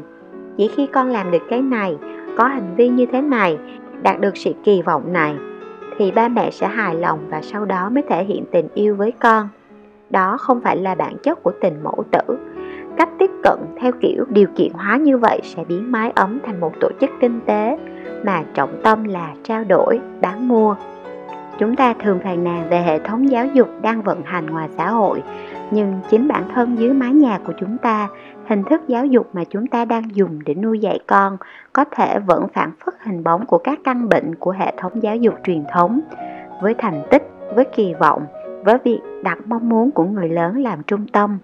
chỉ 0.56 0.68
khi 0.68 0.87
con 0.87 1.09
làm 1.09 1.30
được 1.30 1.42
cái 1.50 1.62
này, 1.62 1.97
có 2.38 2.44
hành 2.44 2.75
vi 2.76 2.88
như 2.88 3.06
thế 3.06 3.20
này, 3.20 3.59
đạt 4.02 4.20
được 4.20 4.37
sự 4.37 4.52
kỳ 4.64 4.82
vọng 4.82 5.12
này, 5.12 5.35
thì 5.99 6.11
ba 6.11 6.28
mẹ 6.28 6.50
sẽ 6.50 6.68
hài 6.68 6.94
lòng 6.94 7.18
và 7.30 7.40
sau 7.42 7.64
đó 7.64 7.90
mới 7.90 8.02
thể 8.09 8.25
hiện 8.25 8.44
tình 8.52 8.68
yêu 8.75 8.94
với 8.94 9.12
con 9.12 9.49
đó 10.11 10.37
không 10.40 10.61
phải 10.61 10.76
là 10.76 10.94
bản 10.94 11.16
chất 11.23 11.42
của 11.42 11.52
tình 11.61 11.82
mẫu 11.82 12.04
tử 12.11 12.38
cách 13.00 13.09
tiếp 13.19 13.30
cận 13.42 13.59
theo 13.80 13.92
kiểu 14.00 14.25
điều 14.28 14.49
kiện 14.57 14.73
hóa 14.73 14.97
như 14.97 15.19
vậy 15.19 15.40
sẽ 15.45 15.64
biến 15.64 15.92
mái 15.92 16.12
ấm 16.14 16.38
thành 16.47 16.61
một 16.61 16.73
tổ 16.80 16.88
chức 17.00 17.11
kinh 17.21 17.40
tế 17.47 17.78
mà 18.25 18.42
trọng 18.54 18.80
tâm 18.83 19.04
là 19.04 19.35
trao 19.45 19.64
đổi, 19.64 20.00
bán 20.21 20.49
mua. 20.49 20.75
Chúng 21.59 21.76
ta 21.76 21.95
thường 21.95 22.21
phàn 22.25 22.45
nàn 22.45 22.69
về 22.71 22.83
hệ 22.83 22.99
thống 22.99 23.30
giáo 23.30 23.47
dục 23.47 23.69
đang 23.83 24.02
vận 24.02 24.23
hành 24.25 24.47
ngoài 24.47 24.69
xã 24.76 24.88
hội, 24.88 25.23
nhưng 25.71 26.00
chính 26.11 26.28
bản 26.28 26.45
thân 26.54 26.78
dưới 26.78 26.92
mái 26.92 27.12
nhà 27.12 27.38
của 27.47 27.52
chúng 27.61 27.78
ta, 27.78 28.09
hình 28.47 28.62
thức 28.71 28.83
giáo 28.88 29.07
dục 29.07 29.28
mà 29.33 29.45
chúng 29.50 29.66
ta 29.66 29.85
đang 29.85 30.16
dùng 30.16 30.38
để 30.47 30.54
nuôi 30.54 30.78
dạy 30.78 30.99
con 31.07 31.37
có 31.73 31.85
thể 31.85 32.19
vẫn 32.19 32.49
phản 32.54 32.71
phất 32.85 32.95
hình 33.00 33.25
bóng 33.25 33.47
của 33.47 33.59
các 33.59 33.78
căn 33.85 34.09
bệnh 34.09 34.35
của 34.35 34.50
hệ 34.50 34.75
thống 34.76 35.02
giáo 35.02 35.16
dục 35.16 35.35
truyền 35.45 35.64
thống, 35.73 36.00
với 36.62 36.75
thành 36.78 37.02
tích, 37.11 37.23
với 37.54 37.64
kỳ 37.64 37.95
vọng, 37.95 38.23
với 38.64 38.78
việc 38.85 39.00
đặt 39.23 39.38
mong 39.47 39.69
muốn 39.69 39.90
của 39.90 40.04
người 40.04 40.28
lớn 40.28 40.62
làm 40.62 40.83
trung 40.83 41.07
tâm 41.12 41.38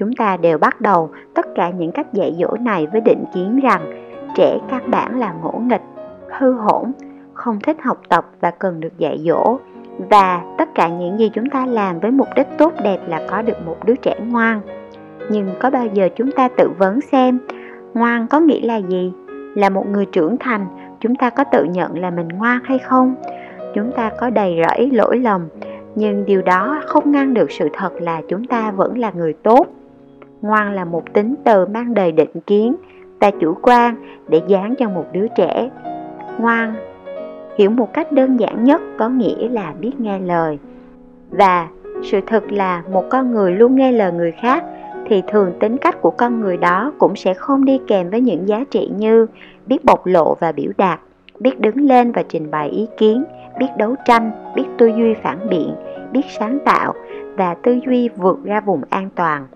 chúng 0.00 0.12
ta 0.12 0.36
đều 0.36 0.58
bắt 0.58 0.80
đầu 0.80 1.10
tất 1.34 1.46
cả 1.54 1.70
những 1.70 1.92
cách 1.92 2.12
dạy 2.12 2.36
dỗ 2.38 2.56
này 2.60 2.86
với 2.92 3.00
định 3.00 3.24
kiến 3.34 3.60
rằng 3.62 3.80
trẻ 4.36 4.58
căn 4.68 4.90
bản 4.90 5.20
là 5.20 5.32
ngỗ 5.42 5.52
nghịch, 5.52 5.82
hư 6.38 6.52
hỗn 6.52 6.92
không 7.32 7.60
thích 7.60 7.76
học 7.82 8.00
tập 8.08 8.26
và 8.40 8.50
cần 8.50 8.80
được 8.80 8.98
dạy 8.98 9.18
dỗ. 9.24 9.58
Và 10.10 10.42
tất 10.58 10.68
cả 10.74 10.88
những 10.88 11.18
gì 11.18 11.30
chúng 11.34 11.50
ta 11.50 11.66
làm 11.66 12.00
với 12.00 12.10
mục 12.10 12.28
đích 12.36 12.46
tốt 12.58 12.72
đẹp 12.82 12.98
là 13.06 13.20
có 13.30 13.42
được 13.42 13.66
một 13.66 13.76
đứa 13.84 13.94
trẻ 14.02 14.14
ngoan. 14.26 14.60
Nhưng 15.30 15.48
có 15.60 15.70
bao 15.70 15.86
giờ 15.86 16.08
chúng 16.16 16.32
ta 16.32 16.48
tự 16.48 16.70
vấn 16.78 17.00
xem, 17.00 17.38
ngoan 17.94 18.26
có 18.26 18.40
nghĩa 18.40 18.60
là 18.60 18.76
gì? 18.76 19.12
Là 19.54 19.68
một 19.68 19.86
người 19.86 20.06
trưởng 20.06 20.36
thành, 20.36 20.66
chúng 21.00 21.14
ta 21.14 21.30
có 21.30 21.44
tự 21.44 21.64
nhận 21.64 21.98
là 21.98 22.10
mình 22.10 22.28
ngoan 22.28 22.60
hay 22.64 22.78
không? 22.78 23.14
Chúng 23.74 23.92
ta 23.92 24.10
có 24.20 24.30
đầy 24.30 24.56
rẫy 24.68 24.90
lỗi 24.90 25.18
lầm, 25.18 25.48
nhưng 25.94 26.24
điều 26.24 26.42
đó 26.42 26.82
không 26.86 27.12
ngăn 27.12 27.34
được 27.34 27.50
sự 27.50 27.68
thật 27.72 27.90
là 28.00 28.22
chúng 28.28 28.44
ta 28.44 28.70
vẫn 28.70 28.98
là 28.98 29.10
người 29.14 29.32
tốt 29.32 29.66
ngoan 30.42 30.72
là 30.72 30.84
một 30.84 31.12
tính 31.12 31.34
từ 31.44 31.66
mang 31.66 31.94
đầy 31.94 32.12
định 32.12 32.40
kiến, 32.46 32.74
ta 33.18 33.30
chủ 33.40 33.54
quan 33.62 33.94
để 34.28 34.40
dán 34.46 34.74
cho 34.78 34.88
một 34.88 35.04
đứa 35.12 35.26
trẻ. 35.36 35.70
Ngoan, 36.38 36.74
hiểu 37.58 37.70
một 37.70 37.92
cách 37.92 38.12
đơn 38.12 38.40
giản 38.40 38.64
nhất 38.64 38.80
có 38.98 39.08
nghĩa 39.08 39.48
là 39.48 39.74
biết 39.80 40.00
nghe 40.00 40.18
lời. 40.18 40.58
Và 41.30 41.68
sự 42.02 42.20
thật 42.26 42.52
là 42.52 42.82
một 42.92 43.04
con 43.10 43.32
người 43.32 43.52
luôn 43.52 43.76
nghe 43.76 43.92
lời 43.92 44.12
người 44.12 44.32
khác 44.32 44.64
thì 45.06 45.22
thường 45.28 45.52
tính 45.60 45.76
cách 45.76 46.02
của 46.02 46.10
con 46.10 46.40
người 46.40 46.56
đó 46.56 46.92
cũng 46.98 47.16
sẽ 47.16 47.34
không 47.34 47.64
đi 47.64 47.80
kèm 47.86 48.10
với 48.10 48.20
những 48.20 48.48
giá 48.48 48.64
trị 48.70 48.90
như 48.96 49.26
biết 49.66 49.84
bộc 49.84 50.06
lộ 50.06 50.36
và 50.40 50.52
biểu 50.52 50.72
đạt, 50.78 51.00
biết 51.40 51.60
đứng 51.60 51.76
lên 51.76 52.12
và 52.12 52.22
trình 52.28 52.50
bày 52.50 52.68
ý 52.68 52.86
kiến, 52.98 53.24
biết 53.58 53.68
đấu 53.78 53.94
tranh, 54.04 54.30
biết 54.54 54.64
tư 54.78 54.86
duy 54.86 55.14
phản 55.22 55.38
biện, 55.48 55.74
biết 56.12 56.24
sáng 56.38 56.58
tạo 56.64 56.94
và 57.36 57.54
tư 57.54 57.78
duy 57.86 58.08
vượt 58.08 58.44
ra 58.44 58.60
vùng 58.60 58.82
an 58.90 59.08
toàn 59.14 59.46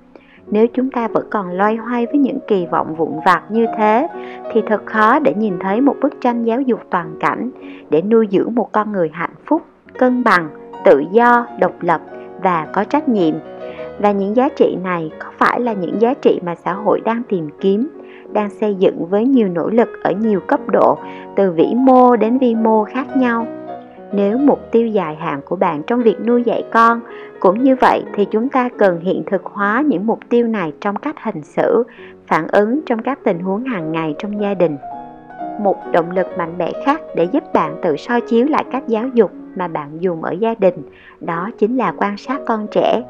nếu 0.50 0.66
chúng 0.66 0.90
ta 0.90 1.08
vẫn 1.08 1.26
còn 1.30 1.50
loay 1.50 1.76
hoay 1.76 2.06
với 2.06 2.18
những 2.18 2.38
kỳ 2.48 2.66
vọng 2.66 2.94
vụn 2.94 3.12
vặt 3.26 3.42
như 3.48 3.66
thế, 3.78 4.08
thì 4.52 4.62
thật 4.66 4.86
khó 4.86 5.18
để 5.18 5.34
nhìn 5.34 5.58
thấy 5.60 5.80
một 5.80 5.96
bức 6.00 6.20
tranh 6.20 6.44
giáo 6.44 6.60
dục 6.60 6.80
toàn 6.90 7.16
cảnh, 7.20 7.50
để 7.90 8.02
nuôi 8.02 8.28
dưỡng 8.30 8.54
một 8.54 8.72
con 8.72 8.92
người 8.92 9.10
hạnh 9.12 9.34
phúc, 9.46 9.62
cân 9.98 10.24
bằng, 10.24 10.48
tự 10.84 11.04
do, 11.12 11.46
độc 11.60 11.72
lập 11.80 12.00
và 12.42 12.66
có 12.72 12.84
trách 12.84 13.08
nhiệm. 13.08 13.34
Và 13.98 14.12
những 14.12 14.36
giá 14.36 14.48
trị 14.48 14.76
này 14.84 15.10
có 15.18 15.30
phải 15.38 15.60
là 15.60 15.72
những 15.72 16.00
giá 16.00 16.14
trị 16.14 16.40
mà 16.44 16.54
xã 16.54 16.72
hội 16.72 17.00
đang 17.04 17.22
tìm 17.28 17.48
kiếm, 17.60 17.88
đang 18.32 18.50
xây 18.50 18.74
dựng 18.74 19.06
với 19.06 19.26
nhiều 19.26 19.48
nỗ 19.48 19.68
lực 19.68 19.88
ở 20.02 20.12
nhiều 20.12 20.40
cấp 20.40 20.60
độ, 20.72 20.98
từ 21.36 21.52
vĩ 21.52 21.74
mô 21.76 22.16
đến 22.16 22.38
vi 22.38 22.54
mô 22.54 22.84
khác 22.84 23.16
nhau? 23.16 23.46
Nếu 24.14 24.38
mục 24.38 24.72
tiêu 24.72 24.86
dài 24.86 25.14
hạn 25.14 25.40
của 25.48 25.56
bạn 25.56 25.82
trong 25.86 26.02
việc 26.02 26.16
nuôi 26.26 26.42
dạy 26.42 26.64
con, 26.72 27.00
cũng 27.40 27.64
như 27.64 27.76
vậy 27.80 28.02
thì 28.14 28.24
chúng 28.24 28.48
ta 28.48 28.68
cần 28.78 29.00
hiện 29.00 29.22
thực 29.26 29.44
hóa 29.44 29.82
những 29.86 30.06
mục 30.06 30.18
tiêu 30.28 30.46
này 30.46 30.72
trong 30.80 30.96
cách 30.96 31.18
hành 31.18 31.42
xử, 31.42 31.84
phản 32.26 32.46
ứng 32.48 32.80
trong 32.86 33.02
các 33.02 33.18
tình 33.24 33.38
huống 33.38 33.64
hàng 33.64 33.92
ngày 33.92 34.14
trong 34.18 34.40
gia 34.40 34.54
đình. 34.54 34.76
Một 35.60 35.76
động 35.92 36.10
lực 36.10 36.26
mạnh 36.38 36.54
mẽ 36.58 36.72
khác 36.84 37.00
để 37.16 37.24
giúp 37.24 37.52
bạn 37.52 37.76
tự 37.82 37.96
soi 37.96 38.20
chiếu 38.20 38.46
lại 38.46 38.64
cách 38.72 38.88
giáo 38.88 39.08
dục 39.14 39.32
mà 39.56 39.68
bạn 39.68 39.90
dùng 40.00 40.24
ở 40.24 40.32
gia 40.32 40.54
đình, 40.54 40.74
đó 41.20 41.50
chính 41.58 41.76
là 41.76 41.92
quan 41.96 42.16
sát 42.16 42.40
con 42.46 42.66
trẻ. 42.70 43.02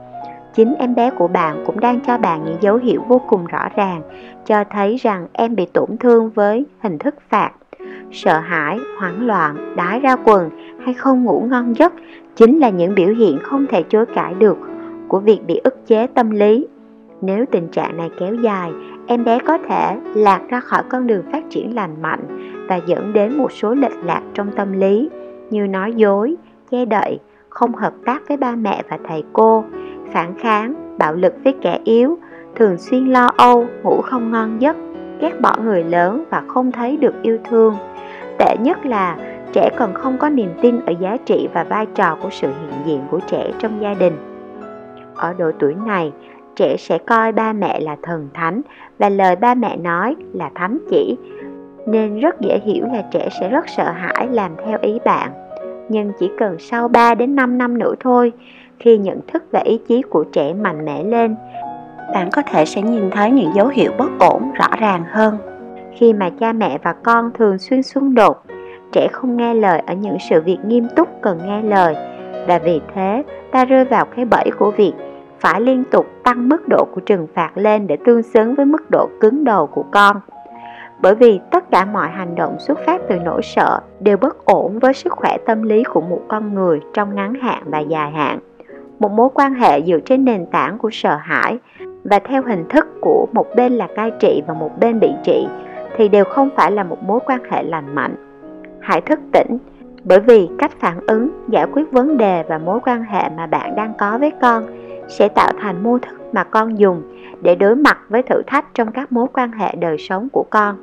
Chính 0.55 0.75
em 0.75 0.95
bé 0.95 1.11
của 1.11 1.29
bạn 1.29 1.65
cũng 1.67 1.81
đang 1.81 2.01
cho 2.01 2.19
bạn 2.19 2.43
những 2.45 2.57
dấu 2.61 2.77
hiệu 2.77 3.03
vô 3.09 3.21
cùng 3.29 3.47
rõ 3.47 3.69
ràng, 3.77 4.03
cho 4.47 4.65
thấy 4.71 4.97
rằng 4.97 5.27
em 5.33 5.57
bị 5.57 5.67
tổn 5.67 5.97
thương 6.01 6.31
với 6.31 6.67
hình 6.81 6.99
thức 6.99 7.15
phạt 7.29 7.51
sợ 8.13 8.39
hãi, 8.39 8.79
hoảng 8.99 9.27
loạn 9.27 9.75
đái 9.77 10.01
ra 10.01 10.17
quần 10.17 10.51
hay 10.85 10.95
không 10.95 11.25
ngủ 11.25 11.47
ngon 11.51 11.77
giấc 11.77 11.93
chính 12.37 12.59
là 12.59 12.71
những 12.71 12.95
biểu 12.95 13.09
hiện 13.09 13.39
không 13.43 13.67
thể 13.67 13.83
chối 13.89 14.07
cãi 14.07 14.35
được 14.35 14.59
của 15.09 15.21
việc 15.21 15.41
bị 15.47 15.61
ức 15.65 15.87
chế 15.87 16.07
tâm 16.07 16.31
lý. 16.31 16.67
Nếu 17.21 17.45
tình 17.51 17.69
trạng 17.69 17.97
này 17.97 18.11
kéo 18.21 18.35
dài, 18.35 18.73
em 19.07 19.25
bé 19.25 19.39
có 19.39 19.59
thể 19.59 19.97
lạc 20.15 20.41
ra 20.49 20.61
khỏi 20.61 20.83
con 20.89 21.07
đường 21.07 21.23
phát 21.33 21.45
triển 21.51 21.75
lành 21.75 22.03
mạnh 22.03 22.21
và 22.69 22.77
dẫn 22.87 23.13
đến 23.13 23.39
một 23.39 23.53
số 23.53 23.75
lệch 23.75 24.05
lạc 24.05 24.23
trong 24.35 24.51
tâm 24.57 24.73
lý, 24.73 25.11
như 25.51 25.67
nói 25.67 25.93
dối, 25.97 26.37
che 26.71 26.85
đậy, 26.85 27.19
không 27.49 27.75
hợp 27.75 27.93
tác 28.05 28.29
với 28.29 28.37
ba 28.37 28.57
mẹ 28.57 28.83
và 28.89 28.99
thầy 29.09 29.25
cô, 29.33 29.65
phản 30.13 30.35
kháng, 30.39 30.97
bạo 30.99 31.15
lực 31.15 31.35
với 31.45 31.55
kẻ 31.61 31.79
yếu, 31.85 32.19
thường 32.57 32.79
xuyên 32.79 33.07
lo 33.07 33.31
âu, 33.37 33.67
ngủ 33.83 34.01
không 34.03 34.31
ngon 34.31 34.63
giấc, 34.63 34.77
ghét 35.21 35.41
bỏ 35.41 35.57
người 35.65 35.85
lớn 35.85 36.25
và 36.31 36.43
không 36.47 36.73
thấy 36.73 36.97
được 36.97 37.15
yêu 37.23 37.39
thương 37.51 37.75
tệ 38.39 38.57
nhất 38.61 38.87
là 38.87 39.17
trẻ 39.53 39.71
còn 39.77 39.95
không 39.95 40.19
có 40.19 40.29
niềm 40.29 40.51
tin 40.63 40.81
ở 40.87 40.93
giá 41.01 41.17
trị 41.27 41.49
và 41.55 41.65
vai 41.65 41.87
trò 41.95 42.17
của 42.23 42.31
sự 42.31 42.49
hiện 42.49 42.81
diện 42.85 43.01
của 43.11 43.21
trẻ 43.27 43.51
trong 43.59 43.83
gia 43.83 43.95
đình. 43.95 44.17
Ở 45.15 45.35
độ 45.39 45.51
tuổi 45.59 45.75
này, 45.87 46.13
trẻ 46.57 46.77
sẽ 46.79 46.99
coi 46.99 47.33
ba 47.33 47.53
mẹ 47.53 47.81
là 47.81 47.97
thần 48.03 48.29
thánh 48.35 48.61
và 48.99 49.09
lời 49.09 49.37
ba 49.37 49.55
mẹ 49.55 49.77
nói 49.77 50.17
là 50.33 50.51
thánh 50.55 50.79
chỉ. 50.91 51.17
Nên 51.87 52.21
rất 52.21 52.41
dễ 52.41 52.61
hiểu 52.65 52.85
là 52.93 53.03
trẻ 53.11 53.29
sẽ 53.41 53.49
rất 53.49 53.69
sợ 53.69 53.91
hãi 53.91 54.29
làm 54.31 54.51
theo 54.67 54.79
ý 54.83 54.99
bạn. 55.05 55.31
Nhưng 55.89 56.13
chỉ 56.19 56.31
cần 56.39 56.57
sau 56.59 56.89
3 56.89 57.15
đến 57.15 57.37
5 57.37 57.59
năm 57.59 57.79
nữa 57.79 57.95
thôi, 58.01 58.33
khi 58.79 58.99
nhận 58.99 59.21
thức 59.27 59.45
và 59.51 59.61
ý 59.61 59.81
chí 59.89 60.03
của 60.03 60.25
trẻ 60.25 60.55
mạnh 60.55 60.85
mẽ 60.85 61.03
lên, 61.05 61.37
bạn 62.15 62.29
có 62.33 62.43
thể 62.43 62.65
sẽ 62.65 62.83
nhìn 62.83 63.11
thấy 63.11 63.31
những 63.31 63.55
dấu 63.55 63.69
hiệu 63.69 63.93
bất 63.99 64.11
ổn 64.19 64.53
rõ 64.55 64.69
ràng 64.81 65.05
hơn 65.11 65.39
khi 65.95 66.13
mà 66.13 66.31
cha 66.41 66.53
mẹ 66.53 66.79
và 66.83 66.93
con 66.93 67.31
thường 67.39 67.59
xuyên 67.59 67.83
xung 67.83 68.15
đột. 68.15 68.43
Trẻ 68.93 69.09
không 69.13 69.37
nghe 69.37 69.55
lời 69.55 69.83
ở 69.87 69.95
những 69.95 70.17
sự 70.31 70.41
việc 70.41 70.59
nghiêm 70.67 70.89
túc 70.97 71.09
cần 71.23 71.39
nghe 71.47 71.63
lời. 71.63 71.97
Và 72.47 72.59
vì 72.59 72.81
thế, 72.95 73.23
ta 73.53 73.65
rơi 73.65 73.85
vào 73.85 74.05
cái 74.05 74.25
bẫy 74.25 74.51
của 74.59 74.71
việc 74.71 74.93
phải 75.41 75.61
liên 75.61 75.85
tục 75.91 76.07
tăng 76.23 76.49
mức 76.49 76.69
độ 76.69 76.87
của 76.95 77.01
trừng 77.01 77.27
phạt 77.35 77.51
lên 77.55 77.87
để 77.87 77.97
tương 78.05 78.23
xứng 78.23 78.55
với 78.55 78.67
mức 78.67 78.91
độ 78.91 79.09
cứng 79.21 79.45
đầu 79.45 79.67
của 79.67 79.85
con. 79.91 80.21
Bởi 81.01 81.15
vì 81.15 81.41
tất 81.51 81.71
cả 81.71 81.85
mọi 81.85 82.09
hành 82.09 82.35
động 82.35 82.57
xuất 82.59 82.79
phát 82.87 83.01
từ 83.09 83.19
nỗi 83.19 83.43
sợ 83.43 83.81
đều 84.01 84.17
bất 84.17 84.45
ổn 84.45 84.79
với 84.79 84.95
sức 84.95 85.13
khỏe 85.13 85.37
tâm 85.47 85.63
lý 85.63 85.83
của 85.85 86.01
một 86.01 86.21
con 86.29 86.55
người 86.55 86.81
trong 86.95 87.15
ngắn 87.15 87.35
hạn 87.35 87.63
và 87.67 87.79
dài 87.79 88.11
hạn. 88.11 88.39
Một 88.99 89.11
mối 89.11 89.29
quan 89.35 89.55
hệ 89.55 89.83
dựa 89.83 90.01
trên 90.05 90.25
nền 90.25 90.47
tảng 90.47 90.79
của 90.79 90.91
sợ 90.93 91.17
hãi 91.17 91.59
và 92.05 92.19
theo 92.19 92.43
hình 92.43 92.65
thức 92.69 92.87
của 93.01 93.27
một 93.33 93.47
bên 93.57 93.73
là 93.73 93.89
cai 93.97 94.11
trị 94.21 94.43
và 94.47 94.55
một 94.55 94.71
bên 94.81 95.01
bị 95.01 95.11
trị 95.25 95.47
thì 95.97 96.09
đều 96.09 96.25
không 96.25 96.51
phải 96.57 96.73
là 96.73 96.85
một 96.85 97.03
mối 97.03 97.21
quan 97.27 97.41
hệ 97.51 97.63
lành 97.63 97.95
mạnh. 97.95 98.15
Hãy 98.81 99.01
thức 99.01 99.21
tỉnh, 99.33 99.59
bởi 100.05 100.21
vì 100.21 100.49
cách 100.59 100.73
phản 100.81 101.07
ứng, 101.07 101.31
giải 101.49 101.67
quyết 101.73 101.93
vấn 101.93 102.17
đề 102.17 102.45
và 102.49 102.59
mối 102.59 102.81
quan 102.85 103.03
hệ 103.03 103.29
mà 103.37 103.47
bạn 103.47 103.77
đang 103.77 103.93
có 103.99 104.19
với 104.19 104.33
con 104.43 104.67
sẽ 105.09 105.29
tạo 105.29 105.53
thành 105.61 105.83
mô 105.83 105.99
thức 105.99 106.21
mà 106.33 106.45
con 106.45 106.79
dùng 106.79 107.03
để 107.43 107.55
đối 107.55 107.77
mặt 107.77 107.99
với 108.09 108.23
thử 108.23 108.43
thách 108.47 108.75
trong 108.75 108.93
các 108.93 109.13
mối 109.13 109.27
quan 109.33 109.53
hệ 109.53 109.75
đời 109.75 109.99
sống 109.99 110.29
của 110.33 110.45
con. 110.51 110.77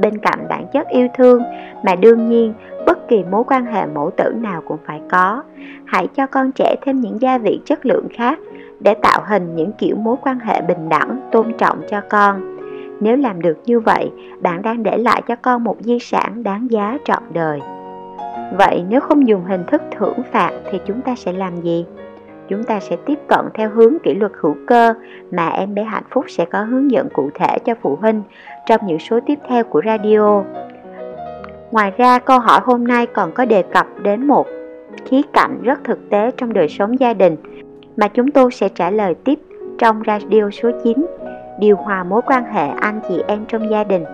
Bên 0.00 0.18
cạnh 0.18 0.46
bản 0.48 0.66
chất 0.72 0.88
yêu 0.88 1.08
thương 1.14 1.42
mà 1.84 1.94
đương 1.94 2.28
nhiên 2.28 2.52
bất 2.86 3.08
kỳ 3.08 3.24
mối 3.30 3.44
quan 3.44 3.66
hệ 3.66 3.86
mẫu 3.86 4.10
tử 4.16 4.32
nào 4.36 4.62
cũng 4.66 4.78
phải 4.86 5.00
có, 5.10 5.42
hãy 5.84 6.06
cho 6.06 6.26
con 6.26 6.52
trẻ 6.52 6.76
thêm 6.82 7.00
những 7.00 7.20
gia 7.20 7.38
vị 7.38 7.60
chất 7.64 7.86
lượng 7.86 8.08
khác 8.12 8.38
để 8.80 8.94
tạo 8.94 9.22
hình 9.26 9.56
những 9.56 9.72
kiểu 9.72 9.96
mối 9.96 10.16
quan 10.22 10.38
hệ 10.38 10.60
bình 10.60 10.88
đẳng, 10.88 11.28
tôn 11.32 11.52
trọng 11.58 11.80
cho 11.90 12.00
con 12.08 12.57
nếu 13.00 13.16
làm 13.16 13.42
được 13.42 13.58
như 13.66 13.80
vậy, 13.80 14.10
bạn 14.40 14.62
đang 14.62 14.82
để 14.82 14.98
lại 14.98 15.22
cho 15.28 15.36
con 15.36 15.64
một 15.64 15.76
di 15.80 15.98
sản 15.98 16.42
đáng 16.42 16.70
giá 16.70 16.98
trọn 17.04 17.22
đời. 17.32 17.60
Vậy 18.58 18.84
nếu 18.88 19.00
không 19.00 19.28
dùng 19.28 19.44
hình 19.44 19.64
thức 19.66 19.82
thưởng 19.90 20.22
phạt 20.32 20.50
thì 20.70 20.80
chúng 20.86 21.00
ta 21.00 21.14
sẽ 21.16 21.32
làm 21.32 21.56
gì? 21.56 21.86
Chúng 22.48 22.64
ta 22.64 22.80
sẽ 22.80 22.96
tiếp 23.06 23.18
cận 23.28 23.40
theo 23.54 23.70
hướng 23.70 23.98
kỷ 24.02 24.14
luật 24.14 24.32
hữu 24.40 24.54
cơ 24.66 24.94
mà 25.30 25.48
em 25.48 25.74
bé 25.74 25.82
hạnh 25.82 26.04
phúc 26.10 26.24
sẽ 26.28 26.44
có 26.44 26.62
hướng 26.62 26.90
dẫn 26.90 27.08
cụ 27.12 27.30
thể 27.34 27.58
cho 27.64 27.74
phụ 27.82 27.96
huynh 28.00 28.22
trong 28.66 28.80
những 28.86 28.98
số 28.98 29.20
tiếp 29.26 29.38
theo 29.48 29.64
của 29.64 29.82
radio. 29.84 30.42
Ngoài 31.70 31.92
ra, 31.96 32.18
câu 32.18 32.38
hỏi 32.38 32.60
hôm 32.64 32.86
nay 32.86 33.06
còn 33.06 33.32
có 33.32 33.44
đề 33.44 33.62
cập 33.62 33.86
đến 34.02 34.26
một 34.26 34.46
khía 35.04 35.22
cạnh 35.32 35.58
rất 35.62 35.84
thực 35.84 36.10
tế 36.10 36.30
trong 36.36 36.52
đời 36.52 36.68
sống 36.68 37.00
gia 37.00 37.14
đình 37.14 37.36
mà 37.96 38.08
chúng 38.08 38.30
tôi 38.30 38.52
sẽ 38.52 38.68
trả 38.68 38.90
lời 38.90 39.14
tiếp 39.14 39.38
trong 39.78 40.02
radio 40.06 40.50
số 40.50 40.70
9 40.84 41.06
điều 41.58 41.76
hòa 41.76 42.04
mối 42.04 42.20
quan 42.26 42.44
hệ 42.44 42.68
anh 42.68 43.00
chị 43.08 43.22
em 43.26 43.44
trong 43.48 43.70
gia 43.70 43.84
đình. 43.84 44.04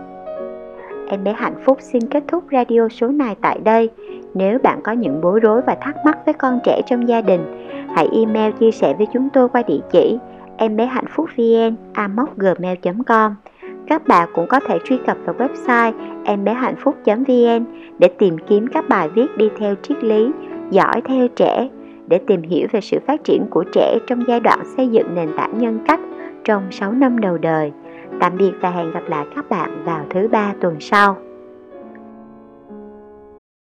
Em 1.09 1.25
bé 1.25 1.33
hạnh 1.33 1.55
phúc 1.65 1.79
xin 1.81 2.07
kết 2.07 2.25
thúc 2.29 2.45
radio 2.53 2.89
số 2.89 3.09
này 3.09 3.37
tại 3.41 3.59
đây. 3.65 3.91
Nếu 4.35 4.59
bạn 4.59 4.81
có 4.83 4.93
những 4.93 5.21
bối 5.21 5.41
rối 5.41 5.63
và 5.67 5.75
thắc 5.81 5.97
mắc 6.05 6.19
với 6.25 6.35
con 6.35 6.59
trẻ 6.65 6.81
trong 6.87 7.09
gia 7.09 7.21
đình, 7.21 7.65
hãy 7.97 8.09
email 8.13 8.53
chia 8.53 8.71
sẻ 8.71 8.95
với 8.99 9.07
chúng 9.13 9.29
tôi 9.31 9.49
qua 9.49 9.63
địa 9.67 9.81
chỉ 9.93 10.19
em 10.57 10.77
bé 10.77 10.87
hạnh 10.87 11.07
phúc 11.09 11.31
vn 11.37 11.77
gmail.com 12.37 13.35
các 13.87 14.09
bạn 14.09 14.29
cũng 14.35 14.47
có 14.49 14.61
thể 14.61 14.79
truy 14.85 14.99
cập 15.07 15.17
vào 15.25 15.35
website 15.39 15.93
em 16.25 16.45
bé 16.45 16.55
hạnh 16.55 16.75
phúc.vn 16.79 17.65
để 17.99 18.09
tìm 18.19 18.37
kiếm 18.49 18.67
các 18.67 18.89
bài 18.89 19.09
viết 19.09 19.37
đi 19.37 19.49
theo 19.59 19.75
triết 19.83 20.05
lý 20.05 20.31
giỏi 20.71 21.01
theo 21.05 21.29
trẻ 21.29 21.69
để 22.09 22.19
tìm 22.27 22.43
hiểu 22.43 22.67
về 22.73 22.81
sự 22.81 22.99
phát 23.07 23.25
triển 23.25 23.47
của 23.51 23.65
trẻ 23.73 23.99
trong 24.07 24.25
giai 24.29 24.41
đoạn 24.41 24.61
xây 24.77 24.89
dựng 24.89 25.15
nền 25.15 25.29
tảng 25.37 25.59
nhân 25.59 25.79
cách 25.87 26.01
trong 26.45 26.73
6 26.73 26.93
năm 26.93 27.21
đầu 27.21 27.39
đời. 27.39 27.73
Tạm 28.21 28.37
biệt 28.37 28.53
và 28.61 28.71
hẹn 28.71 28.93
gặp 28.93 29.03
lại 29.09 29.27
các 29.37 29.49
bạn 29.49 29.85
vào 29.85 30.07
thứ 30.11 30.29
ba 30.29 30.55
tuần 30.61 30.77
sau. 30.81 31.17